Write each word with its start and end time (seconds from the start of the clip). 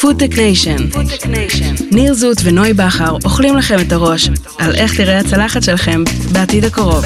FoodTech 0.00 0.38
Nation. 0.38 0.76
ניר 1.92 2.14
זוט 2.14 2.38
ונוי 2.44 2.72
בכר 2.72 3.16
אוכלים 3.24 3.56
לכם 3.56 3.76
את 3.80 3.92
הראש 3.92 4.30
על 4.58 4.74
איך 4.74 4.96
תראה 4.96 5.18
הצלחת 5.18 5.62
שלכם 5.62 6.04
בעתיד 6.32 6.64
הקרוב. 6.64 7.04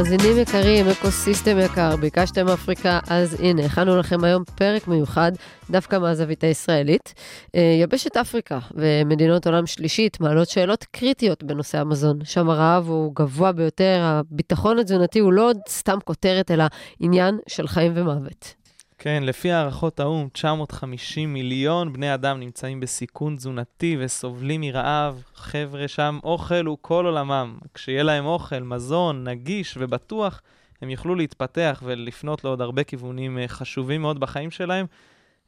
מאזינים 0.00 0.38
יקרים, 0.38 0.86
ecosystem 0.88 1.58
יקר, 1.58 1.96
ביקשתם 1.96 2.48
אפריקה, 2.48 2.98
אז 3.10 3.40
הנה, 3.40 3.64
הכנו 3.64 3.96
לכם 3.96 4.24
היום 4.24 4.44
פרק 4.54 4.88
מיוחד, 4.88 5.32
דווקא 5.70 5.98
מהזווית 5.98 6.44
הישראלית. 6.44 7.14
אה, 7.54 7.78
יבשת 7.82 8.16
אפריקה 8.16 8.58
ומדינות 8.74 9.46
עולם 9.46 9.66
שלישית 9.66 10.20
מעלות 10.20 10.48
שאלות 10.48 10.84
קריטיות 10.90 11.42
בנושא 11.42 11.78
המזון. 11.78 12.18
שם 12.24 12.50
הרעב 12.50 12.88
הוא 12.88 13.12
גבוה 13.14 13.52
ביותר, 13.52 13.98
הביטחון 14.02 14.78
התזונתי 14.78 15.18
הוא 15.18 15.32
לא 15.32 15.48
עוד 15.48 15.58
סתם 15.68 15.98
כותרת, 16.04 16.50
אלא 16.50 16.64
עניין 17.00 17.38
של 17.48 17.68
חיים 17.68 17.92
ומוות. 17.94 18.59
כן, 19.02 19.22
לפי 19.22 19.52
הערכות 19.52 20.00
האו"ם, 20.00 20.28
950 20.32 21.32
מיליון 21.32 21.92
בני 21.92 22.14
אדם 22.14 22.40
נמצאים 22.40 22.80
בסיכון 22.80 23.36
תזונתי 23.36 23.96
וסובלים 24.00 24.60
מרעב. 24.60 25.22
חבר'ה, 25.34 25.88
שם 25.88 26.18
אוכל 26.24 26.66
הוא 26.66 26.78
כל 26.80 27.06
עולמם. 27.06 27.58
כשיהיה 27.74 28.02
להם 28.02 28.26
אוכל, 28.26 28.58
מזון, 28.58 29.28
נגיש 29.28 29.76
ובטוח, 29.80 30.42
הם 30.82 30.90
יוכלו 30.90 31.14
להתפתח 31.14 31.82
ולפנות 31.84 32.44
לעוד 32.44 32.60
הרבה 32.60 32.84
כיוונים 32.84 33.38
אה, 33.38 33.48
חשובים 33.48 34.02
מאוד 34.02 34.20
בחיים 34.20 34.50
שלהם. 34.50 34.86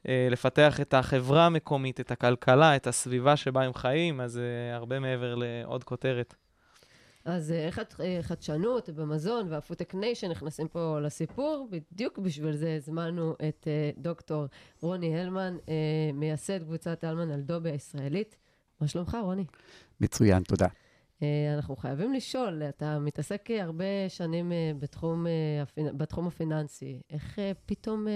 אה, 0.07 0.27
לפתח 0.31 0.81
את 0.81 0.93
החברה 0.93 1.45
המקומית, 1.45 1.99
את 1.99 2.11
הכלכלה, 2.11 2.75
את 2.75 2.87
הסביבה 2.87 3.35
שבה 3.35 3.61
הם 3.63 3.73
חיים, 3.73 4.21
אז 4.21 4.37
uh, 4.37 4.75
הרבה 4.75 4.99
מעבר 4.99 5.35
לעוד 5.35 5.83
כותרת. 5.83 6.35
אז 7.25 7.51
איך 7.51 7.79
אה, 7.99 8.19
חדשנות 8.21 8.89
במזון 8.89 9.47
וה 9.49 9.58
FoodTech 9.58 9.95
Nation 9.95 10.31
נכנסים 10.31 10.67
פה 10.67 10.99
לסיפור. 10.99 11.67
בדיוק 11.71 12.17
בשביל 12.17 12.55
זה 12.55 12.75
הזמנו 12.75 13.35
את 13.49 13.67
אה, 13.67 13.91
דוקטור 13.97 14.45
רוני 14.81 15.19
הלמן, 15.19 15.57
אה, 15.69 16.11
מייסד 16.13 16.63
קבוצת 16.63 17.03
הלמן 17.03 17.31
אלדובי 17.31 17.71
הישראלית. 17.71 18.37
מה 18.81 18.87
שלומך, 18.87 19.17
רוני? 19.21 19.45
מצוין, 20.01 20.43
תודה. 20.43 20.67
אנחנו 21.55 21.75
חייבים 21.75 22.13
לשאול, 22.13 22.63
אתה 22.63 22.99
מתעסק 22.99 23.49
הרבה 23.51 24.09
שנים 24.09 24.51
בתחום, 24.79 25.25
בתחום 25.77 26.27
הפיננסי. 26.27 27.01
איך 27.09 27.39
פתאום 27.65 28.07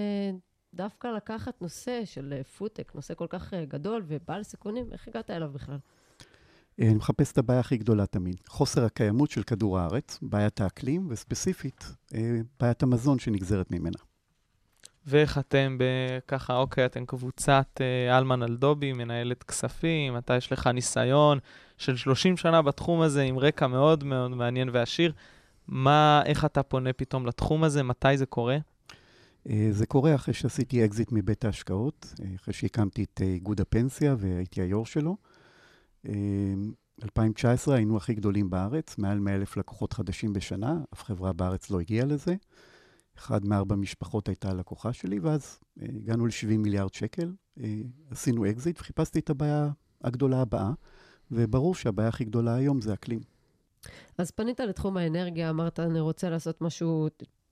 דווקא 0.73 1.08
לקחת 1.08 1.62
נושא 1.62 2.06
של 2.06 2.44
פודטק, 2.44 2.96
נושא 2.95 3.14
כל 3.14 3.28
כך 3.30 3.54
גדול 3.54 4.04
ובעל 4.08 4.44
סיכונים, 4.44 4.94
איך 4.94 5.08
הגעת 5.08 5.30
אליו 5.30 5.52
בכלל? 5.54 5.78
אני 6.81 6.94
מחפש 6.94 7.31
את 7.31 7.38
הבעיה 7.38 7.59
הכי 7.59 7.78
גדולה 7.78 8.06
תמיד, 8.06 8.36
חוסר 8.47 8.86
הקיימות 8.86 9.31
של 9.31 9.44
כדור 9.44 9.80
הארץ, 9.80 10.20
בעיית 10.22 10.61
האקלים, 10.61 11.08
וספציפית, 11.09 11.86
אה, 12.16 12.39
בעיית 12.59 12.83
המזון 12.83 13.20
שנגזרת 13.20 13.72
ממנה. 13.72 13.97
ואיך 15.05 15.38
אתם 15.38 15.78
ככה, 16.28 16.58
אוקיי, 16.58 16.86
אתם 16.86 17.05
קבוצת 17.05 17.81
אה, 17.81 18.17
הלמן 18.18 18.44
אלדובי, 18.44 18.94
מנהלת 18.94 19.44
כספים, 19.44 20.17
אתה 20.17 20.36
יש 20.36 20.52
לך 20.52 20.67
ניסיון 20.67 21.39
של 21.78 21.98
30 21.98 22.38
שנה 22.38 22.61
בתחום 22.61 23.02
הזה, 23.02 23.23
עם 23.23 23.39
רקע 23.39 23.67
מאוד 23.67 24.03
מאוד 24.03 24.31
מעניין 24.31 24.70
ועשיר. 24.73 25.14
מה, 25.67 26.22
איך 26.25 26.45
אתה 26.45 26.64
פונה 26.64 26.94
פתאום 26.94 27.25
לתחום 27.25 27.64
הזה? 27.64 27.83
מתי 27.83 28.17
זה 28.17 28.25
קורה? 28.25 28.58
אה, 29.50 29.67
זה 29.72 29.86
קורה 29.86 30.16
אחרי 30.16 30.33
שעשיתי 30.33 30.86
אקזיט 30.86 31.11
מבית 31.11 31.45
ההשקעות, 31.45 32.14
אחרי 32.36 32.53
שהקמתי 32.53 33.03
את 33.03 33.22
איגוד 33.22 33.61
הפנסיה 33.61 34.16
והייתי 34.17 34.61
היו"ר 34.61 34.86
שלו. 34.86 35.17
2019 36.06 37.73
אמ, 37.73 37.78
היינו 37.78 37.98
הכי 37.98 38.14
גדולים 38.14 38.50
בארץ, 38.50 38.98
מעל 38.98 39.20
100 39.20 39.36
אלף 39.36 39.58
לקוחות 39.58 39.94
חדשים 39.94 40.34
בשנה, 40.34 40.81
אף 40.94 41.04
חברה 41.04 41.34
בארץ 41.34 41.70
לא 41.70 41.80
הגיעה 41.80 42.06
לזה. 42.06 42.36
אחד 43.17 43.45
מארבע 43.45 43.76
משפחות 43.76 44.28
הייתה 44.28 44.50
הלקוחה 44.50 44.94
שלי, 44.94 45.20
ואז 45.20 45.59
אה, 45.82 45.88
הגענו 45.95 46.26
ל-70 46.26 46.58
מיליארד 46.58 46.94
שקל, 46.94 47.33
אה, 47.60 47.82
עשינו 48.11 48.49
אקזיט 48.49 48.80
וחיפשתי 48.80 49.20
את 49.20 49.30
הבעיה 49.30 49.70
הגדולה 50.04 50.42
הבאה, 50.42 50.72
וברור 51.32 51.76
שהבעיה 51.76 52.10
הכי 52.10 52.26
גדולה 52.26 52.55
היום 52.55 52.82
זה 52.82 52.93
אקלים. 52.93 53.20
אז 54.17 54.32
פנית 54.32 54.60
לתחום 54.60 54.98
האנרגיה, 54.98 55.49
אמרת, 55.49 55.80
אני 55.80 55.99
רוצה 55.99 56.30
לעשות 56.30 56.61
משהו 56.61 57.08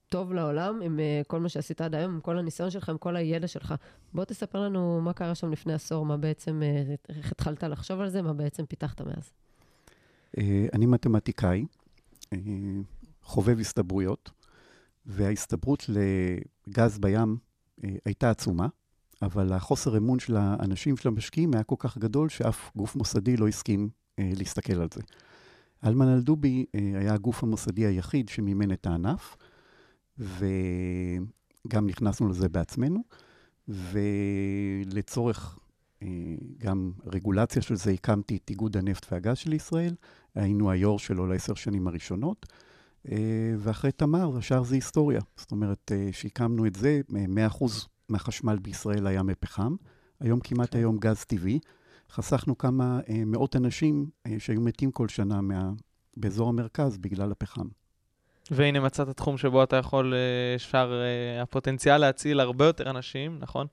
טוב 0.08 0.32
לעולם 0.32 0.82
עם 0.82 0.98
אה, 0.98 1.26
כל 1.26 1.40
מה 1.40 1.48
שעשית 1.48 1.80
עד 1.80 1.94
היום, 1.94 2.14
עם 2.14 2.20
כל 2.20 2.38
הניסיון 2.38 2.70
שלך, 2.70 2.88
עם 2.88 2.98
כל 2.98 3.16
הידע 3.16 3.46
שלך. 3.46 3.74
בוא 4.14 4.24
תספר 4.24 4.60
לנו 4.60 5.00
מה 5.00 5.12
קרה 5.12 5.34
שם 5.34 5.52
לפני 5.52 5.72
עשור, 5.72 6.06
מה 6.06 6.16
בעצם, 6.16 6.62
uh, 6.62 7.14
איך 7.16 7.32
התחלת 7.32 7.64
לחשוב 7.64 8.00
על 8.00 8.08
זה, 8.08 8.22
מה 8.22 8.32
בעצם 8.32 8.66
פיתחת 8.66 9.00
מאז. 9.00 9.32
Uh, 10.36 10.40
אני 10.72 10.86
מתמטיקאי, 10.86 11.66
חובב 13.22 13.60
הסתברויות, 13.60 14.30
וההסתברות 15.06 15.86
לגז 15.88 16.98
בים 16.98 17.36
הייתה 18.04 18.30
עצומה, 18.30 18.66
אבל 19.22 19.52
החוסר 19.52 19.96
אמון 19.96 20.18
של 20.18 20.36
האנשים, 20.36 20.96
של 20.96 21.08
המשקיעים, 21.08 21.54
היה 21.54 21.62
כל 21.62 21.74
כך 21.78 21.98
גדול 21.98 22.28
שאף 22.28 22.70
גוף 22.76 22.96
מוסדי 22.96 23.36
לא 23.36 23.48
הסכים 23.48 23.88
להסתכל 24.18 24.80
על 24.80 24.88
זה. 24.94 25.00
אלמן 25.84 26.08
אלדובי 26.08 26.66
היה 26.74 27.14
הגוף 27.14 27.42
המוסדי 27.42 27.86
היחיד 27.86 28.28
שמימן 28.28 28.72
את 28.72 28.86
הענף. 28.86 29.36
וגם 30.18 31.86
נכנסנו 31.86 32.28
לזה 32.28 32.48
בעצמנו, 32.48 33.02
ולצורך 33.68 35.58
אה, 36.02 36.08
גם 36.58 36.92
רגולציה 37.06 37.62
של 37.62 37.76
זה, 37.76 37.90
הקמתי 37.90 38.36
את 38.36 38.50
איגוד 38.50 38.76
הנפט 38.76 39.06
והגז 39.12 39.36
של 39.36 39.52
ישראל, 39.52 39.94
היינו 40.34 40.70
היו"ר 40.70 40.98
שלו 40.98 41.26
לעשר 41.26 41.54
שנים 41.54 41.88
הראשונות, 41.88 42.46
אה, 43.08 43.54
ואחרי 43.58 43.92
תמר, 43.92 44.36
השאר 44.36 44.62
זה 44.62 44.74
היסטוריה. 44.74 45.20
זאת 45.36 45.50
אומרת, 45.50 45.92
אה, 45.94 46.08
שהקמנו 46.12 46.66
את 46.66 46.74
זה, 46.74 47.00
100% 47.08 47.88
מהחשמל 48.08 48.58
בישראל 48.58 49.06
היה 49.06 49.22
מפחם, 49.22 49.76
היום 50.20 50.40
כמעט 50.40 50.72
כן. 50.72 50.78
היום 50.78 50.98
גז 50.98 51.24
טבעי. 51.24 51.58
חסכנו 52.10 52.58
כמה 52.58 53.00
מאות 53.26 53.56
אנשים 53.56 54.10
שהיו 54.38 54.60
מתים 54.60 54.90
כל 54.90 55.08
שנה 55.08 55.40
מה, 55.40 55.72
באזור 56.16 56.48
המרכז 56.48 56.98
בגלל 56.98 57.32
הפחם. 57.32 57.66
והנה 58.50 58.80
מצאת 58.80 59.08
תחום 59.08 59.38
שבו 59.38 59.62
אתה 59.62 59.76
יכול, 59.76 60.14
אה, 60.14 60.54
אפשר, 60.54 61.02
אה, 61.02 61.42
הפוטנציאל 61.42 61.98
להציל 61.98 62.40
הרבה 62.40 62.64
יותר 62.66 62.90
אנשים, 62.90 63.38
נכון? 63.40 63.66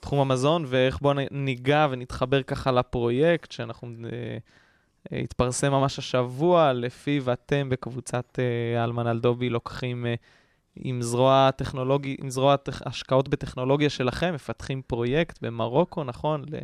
תחום 0.00 0.18
המזון, 0.18 0.64
ואיך 0.66 1.00
בואו 1.00 1.14
ניגע 1.30 1.86
ונתחבר 1.90 2.42
ככה 2.42 2.72
לפרויקט 2.72 3.52
שאנחנו, 3.52 3.88
אה, 4.12 5.20
התפרסם 5.22 5.72
ממש 5.72 5.98
השבוע, 5.98 6.72
לפיו 6.72 7.32
אתם 7.32 7.68
בקבוצת 7.68 8.38
אלמן 8.84 9.06
אלדובי 9.06 9.48
לוקחים 9.48 10.06
עם 10.76 11.02
זרוע 11.02 11.50
טכנולוגי, 11.50 12.16
עם 12.20 12.30
זרוע 12.30 12.56
טכ... 12.56 12.82
השקעות 12.86 13.28
בטכנולוגיה 13.28 13.90
שלכם, 13.90 14.34
מפתחים 14.34 14.82
פרויקט 14.86 15.38
במרוקו, 15.42 16.04
נכון? 16.04 16.44
ל... 16.48 16.56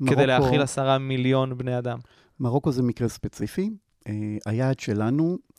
מרוקו... 0.00 0.16
כדי 0.16 0.26
להאכיל 0.26 0.62
עשרה 0.62 0.98
מיליון 0.98 1.58
בני 1.58 1.78
אדם. 1.78 1.98
מרוקו 2.40 2.72
זה 2.72 2.82
מקרה 2.82 3.08
ספציפי. 3.08 3.70
היעד 4.46 4.80
שלנו 4.80 5.38
אה, 5.38 5.57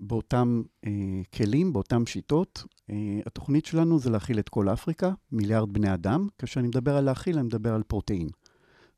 באותם 0.00 0.62
אה, 0.86 0.90
כלים, 1.34 1.72
באותם 1.72 2.06
שיטות. 2.06 2.64
אה, 2.90 3.20
התוכנית 3.26 3.66
שלנו 3.66 3.98
זה 3.98 4.10
להכיל 4.10 4.38
את 4.38 4.48
כל 4.48 4.68
אפריקה, 4.68 5.12
מיליארד 5.32 5.72
בני 5.72 5.94
אדם. 5.94 6.28
כאשר 6.38 6.60
אני 6.60 6.68
מדבר 6.68 6.96
על 6.96 7.04
להכיל, 7.04 7.38
אני 7.38 7.46
מדבר 7.46 7.74
על 7.74 7.82
פרוטאין. 7.82 8.28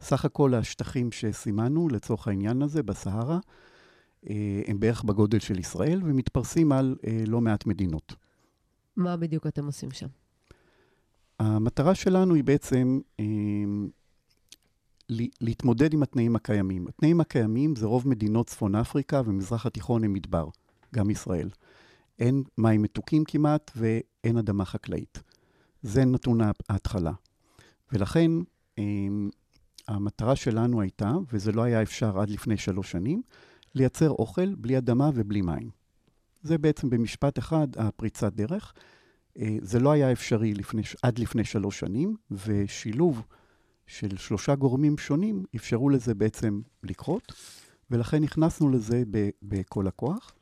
סך 0.01 0.25
הכל 0.25 0.55
השטחים 0.55 1.13
שסימנו 1.13 1.89
לצורך 1.89 2.29
העניין 2.29 2.63
הזה 2.63 2.83
בסהרה, 2.83 3.39
הם 4.67 4.81
בערך 4.81 5.05
בגודל 5.05 5.39
של 5.39 5.59
ישראל 5.59 6.01
ומתפרסים 6.05 6.73
על 6.73 6.97
לא 7.27 7.41
מעט 7.41 7.67
מדינות. 7.67 8.15
מה 8.97 9.17
בדיוק 9.17 9.47
אתם 9.47 9.67
עושים 9.67 9.91
שם? 9.91 10.07
המטרה 11.39 11.95
שלנו 11.95 12.35
היא 12.35 12.45
בעצם 12.45 13.01
להתמודד 15.41 15.95
עם 15.95 16.03
התנאים 16.03 16.37
הקיימים. 16.37 16.87
התנאים 16.89 17.21
הקיימים 17.21 17.77
זה 17.77 17.87
רוב 17.87 18.09
מדינות 18.09 18.47
צפון 18.47 18.75
אפריקה 18.75 19.23
ומזרח 19.25 19.67
התיכון 19.67 20.05
הם 20.05 20.13
מדבר, 20.13 20.49
גם 20.95 21.11
ישראל. 21.11 21.51
אין 22.19 22.43
מים 22.59 22.83
מתוקים 22.83 23.25
כמעט 23.25 23.71
ואין 23.77 24.37
אדמה 24.37 24.65
חקלאית. 24.65 25.23
זה 25.83 26.05
נתון 26.05 26.41
ההתחלה. 26.69 27.13
ולכן 27.93 28.31
אמ, 28.79 29.31
המטרה 29.89 30.37
שלנו 30.37 30.81
הייתה, 30.81 31.13
וזה 31.33 31.53
לא 31.53 31.63
היה 31.63 31.83
אפשר 31.83 32.21
עד 32.21 32.31
לפני 32.31 32.57
שלוש 32.57 32.91
שנים, 32.91 33.23
לייצר 33.75 34.11
אוכל 34.11 34.55
בלי 34.55 34.79
אדמה 34.79 35.11
ובלי 35.15 35.43
מים. 35.43 35.71
זה 36.43 36.59
בעצם 36.59 36.91
במשפט 36.91 37.39
אחד 37.39 37.69
הפריצת 37.77 38.33
דרך. 38.33 38.73
אה, 39.39 39.57
זה 39.63 39.81
לא 39.81 39.93
היה 39.93 40.13
אפשרי 40.13 40.55
לפני, 40.55 40.83
עד 41.03 41.19
לפני 41.19 41.45
שלוש 41.45 41.81
שנים, 41.81 42.17
ושילוב 42.31 43.23
של 43.91 44.17
שלושה 44.17 44.55
גורמים 44.55 44.99
שונים 44.99 45.45
אפשרו 45.57 45.91
לזה 45.91 46.15
בעצם 46.15 46.61
לקרות, 46.83 47.33
ולכן 47.91 48.23
נכנסנו 48.23 48.71
לזה 48.71 49.03
בכל 49.43 49.87
הכוח. 49.87 50.33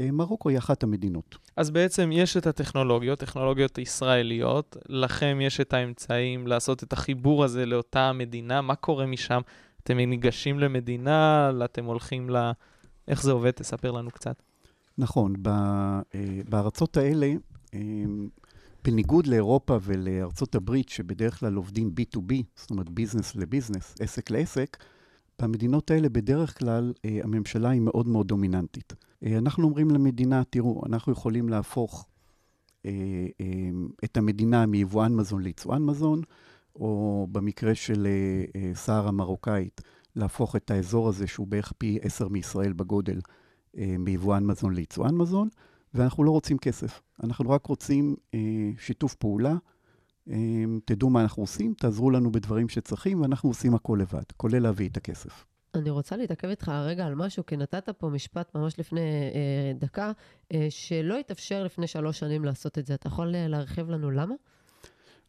אה, 0.00 0.10
מרוקו 0.10 0.48
היא 0.48 0.58
אחת 0.58 0.82
המדינות. 0.82 1.38
אז 1.56 1.70
בעצם 1.70 2.10
יש 2.12 2.36
את 2.36 2.46
הטכנולוגיות, 2.46 3.18
טכנולוגיות 3.18 3.78
ישראליות, 3.78 4.76
לכם 4.88 5.38
יש 5.42 5.60
את 5.60 5.72
האמצעים 5.72 6.46
לעשות 6.46 6.82
את 6.82 6.92
החיבור 6.92 7.44
הזה 7.44 7.66
לאותה 7.66 8.12
מדינה, 8.12 8.60
מה 8.60 8.74
קורה 8.74 9.06
משם? 9.06 9.40
אתם 9.82 9.96
ניגשים 9.96 10.58
למדינה, 10.58 11.50
אתם 11.64 11.84
הולכים 11.84 12.30
ל... 12.30 12.50
איך 13.08 13.22
זה 13.22 13.32
עובד? 13.32 13.50
תספר 13.50 13.90
לנו 13.90 14.10
קצת. 14.10 14.42
נכון, 14.98 15.34
ב, 15.42 15.50
בארצות 16.48 16.96
האלה, 16.96 17.32
בניגוד 18.86 19.26
לאירופה 19.26 19.78
ולארצות 19.82 20.54
הברית, 20.54 20.88
שבדרך 20.88 21.40
כלל 21.40 21.54
עובדים 21.54 21.90
B2B, 22.00 22.34
זאת 22.56 22.70
אומרת 22.70 22.90
ביזנס 22.90 23.36
לביזנס, 23.36 23.94
עסק 24.00 24.30
לעסק, 24.30 24.76
במדינות 25.42 25.90
האלה 25.90 26.08
בדרך 26.08 26.58
כלל 26.58 26.92
הממשלה 27.24 27.70
היא 27.70 27.80
מאוד 27.80 28.08
מאוד 28.08 28.28
דומיננטית. 28.28 28.92
אנחנו 29.26 29.64
אומרים 29.64 29.90
למדינה, 29.90 30.42
תראו, 30.50 30.82
אנחנו 30.86 31.12
יכולים 31.12 31.48
להפוך 31.48 32.06
אה, 32.86 32.90
אה, 33.40 33.46
את 34.04 34.16
המדינה 34.16 34.66
מיבואן 34.66 35.14
מזון 35.14 35.42
ליצואן 35.42 35.82
מזון, 35.82 36.20
או 36.74 37.26
במקרה 37.32 37.74
של 37.74 38.06
אה, 38.56 38.74
סהר 38.74 39.08
המרוקאית, 39.08 39.80
להפוך 40.16 40.56
את 40.56 40.70
האזור 40.70 41.08
הזה, 41.08 41.26
שהוא 41.26 41.46
בערך 41.46 41.72
פי 41.78 41.98
עשר 42.02 42.28
מישראל 42.28 42.72
בגודל, 42.72 43.20
מיבואן 43.98 44.44
מזון 44.44 44.74
ליצואן 44.74 45.14
מזון, 45.14 45.48
ואנחנו 45.96 46.24
לא 46.24 46.30
רוצים 46.30 46.58
כסף. 46.58 47.02
אנחנו 47.24 47.50
רק 47.50 47.66
רוצים 47.66 48.16
שיתוף 48.78 49.14
פעולה. 49.14 49.54
תדעו 50.84 51.10
מה 51.10 51.22
אנחנו 51.22 51.42
עושים, 51.42 51.74
תעזרו 51.74 52.10
לנו 52.10 52.32
בדברים 52.32 52.68
שצריכים, 52.68 53.20
ואנחנו 53.20 53.50
עושים 53.50 53.74
הכל 53.74 53.98
לבד, 54.00 54.22
כולל 54.36 54.58
להביא 54.58 54.88
את 54.88 54.96
הכסף. 54.96 55.44
אני 55.74 55.90
רוצה 55.90 56.16
להתעכב 56.16 56.48
איתך 56.48 56.68
רגע 56.68 57.06
על 57.06 57.14
משהו, 57.14 57.46
כי 57.46 57.56
נתת 57.56 57.88
פה 57.88 58.08
משפט 58.08 58.54
ממש 58.54 58.78
לפני 58.78 59.00
אה, 59.34 59.72
דקה, 59.78 60.12
אה, 60.52 60.66
שלא 60.70 61.18
התאפשר 61.18 61.64
לפני 61.64 61.86
שלוש 61.86 62.18
שנים 62.18 62.44
לעשות 62.44 62.78
את 62.78 62.86
זה. 62.86 62.94
אתה 62.94 63.06
יכול 63.06 63.34
אה, 63.34 63.48
להרחיב 63.48 63.90
לנו 63.90 64.10
למה? 64.10 64.34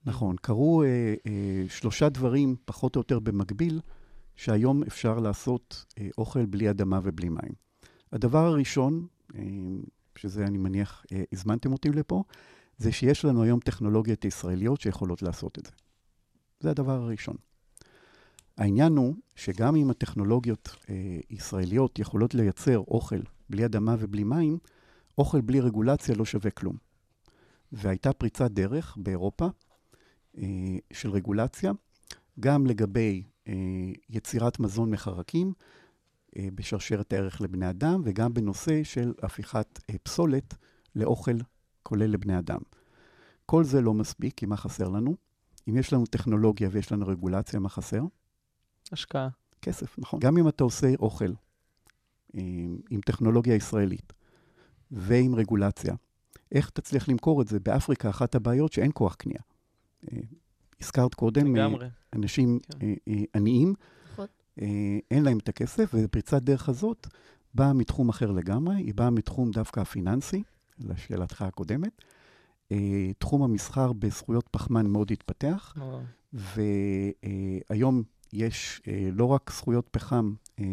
נכון, 0.05 0.35
קרו 0.41 0.83
אה, 0.83 0.87
אה, 1.27 1.65
שלושה 1.69 2.09
דברים, 2.09 2.55
פחות 2.65 2.95
או 2.95 2.99
יותר 2.99 3.19
במקביל, 3.19 3.79
שהיום 4.35 4.83
אפשר 4.83 5.19
לעשות 5.19 5.85
אה, 5.99 6.07
אוכל 6.17 6.45
בלי 6.45 6.69
אדמה 6.69 6.99
ובלי 7.03 7.29
מים. 7.29 7.53
הדבר 8.11 8.45
הראשון, 8.45 9.07
אה, 9.35 9.41
שזה 10.17 10.43
אני 10.43 10.57
מניח, 10.57 11.05
אה, 11.11 11.23
הזמנתם 11.33 11.71
אותי 11.71 11.89
לפה, 11.89 12.23
זה 12.77 12.91
שיש 12.91 13.25
לנו 13.25 13.43
היום 13.43 13.59
טכנולוגיות 13.59 14.25
ישראליות 14.25 14.81
שיכולות 14.81 15.21
לעשות 15.21 15.59
את 15.59 15.65
זה. 15.65 15.71
זה 16.59 16.69
הדבר 16.69 17.01
הראשון. 17.01 17.35
העניין 18.57 18.97
הוא 18.97 19.15
שגם 19.35 19.75
אם 19.75 19.89
הטכנולוגיות 19.89 20.75
אה, 20.89 21.19
ישראליות 21.29 21.99
יכולות 21.99 22.35
לייצר 22.35 22.77
אוכל 22.77 23.19
בלי 23.49 23.65
אדמה 23.65 23.95
ובלי 23.99 24.23
מים, 24.23 24.57
אוכל 25.17 25.41
בלי 25.41 25.59
רגולציה 25.59 26.15
לא 26.15 26.25
שווה 26.25 26.51
כלום. 26.51 26.75
והייתה 27.71 28.13
פריצת 28.13 28.51
דרך 28.51 28.97
באירופה 28.97 29.47
אה, 30.37 30.77
של 30.93 31.09
רגולציה, 31.09 31.71
גם 32.39 32.67
לגבי 32.67 33.23
אה, 33.47 33.53
יצירת 34.09 34.59
מזון 34.59 34.91
מחרקים 34.91 35.53
בשרשרת 36.35 37.13
הערך 37.13 37.41
לבני 37.41 37.69
אדם, 37.69 38.01
וגם 38.05 38.33
בנושא 38.33 38.83
של 38.83 39.13
הפיכת 39.23 39.79
אה, 39.89 39.95
פסולת 40.03 40.53
לאוכל 40.95 41.37
כולל 41.83 42.05
לבני 42.05 42.39
אדם. 42.39 42.59
כל 43.45 43.63
זה 43.63 43.81
לא 43.81 43.93
מספיק, 43.93 44.33
כי 44.37 44.45
מה 44.45 44.57
חסר 44.57 44.89
לנו? 44.89 45.15
אם 45.69 45.77
יש 45.77 45.93
לנו 45.93 46.05
טכנולוגיה 46.05 46.69
ויש 46.71 46.91
לנו 46.91 47.07
רגולציה, 47.07 47.59
מה 47.59 47.69
חסר? 47.69 48.01
השקעה. 48.91 49.29
כסף, 49.61 49.99
נכון. 49.99 50.19
גם 50.19 50.37
אם 50.37 50.47
אתה 50.47 50.63
עושה 50.63 50.93
אוכל 50.99 51.33
עם, 52.33 52.77
עם 52.89 53.01
טכנולוגיה 53.01 53.55
ישראלית 53.55 54.13
ועם 54.91 55.35
רגולציה, 55.35 55.95
איך 56.51 56.69
תצליח 56.69 57.09
למכור 57.09 57.41
את 57.41 57.47
זה? 57.47 57.59
באפריקה 57.59 58.09
אחת 58.09 58.35
הבעיות 58.35 58.73
שאין 58.73 58.91
כוח 58.93 59.15
קנייה. 59.15 59.41
אה, 60.11 60.17
הזכרת 60.81 61.13
קודם, 61.13 61.47
אה, 61.47 61.61
לגמרי. 61.61 61.87
אנשים 62.13 62.59
כן. 62.79 62.93
אה, 63.07 63.23
עניים, 63.35 63.69
נכון. 63.69 63.96
אין 65.11 65.23
להם 65.23 65.37
את 65.37 65.49
הכסף, 65.49 65.91
ופריצת 65.93 66.41
דרך 66.41 66.69
הזאת 66.69 67.07
באה 67.53 67.73
מתחום 67.73 68.09
אחר 68.09 68.31
לגמרי, 68.31 68.75
היא 68.75 68.93
באה 68.93 69.09
מתחום 69.09 69.51
דווקא 69.51 69.79
הפיננסי, 69.79 70.43
לשאלתך 70.79 71.41
הקודמת. 71.41 72.01
תחום 73.17 73.43
המסחר 73.43 73.93
בזכויות 73.93 74.47
פחמן 74.51 74.87
מאוד 74.87 75.11
התפתח, 75.11 75.75
והיום 76.33 78.03
יש 78.33 78.81
אה, 78.87 79.09
לא 79.13 79.25
רק 79.25 79.51
זכויות 79.53 79.87
פחם 79.91 80.33
אה, 80.59 80.65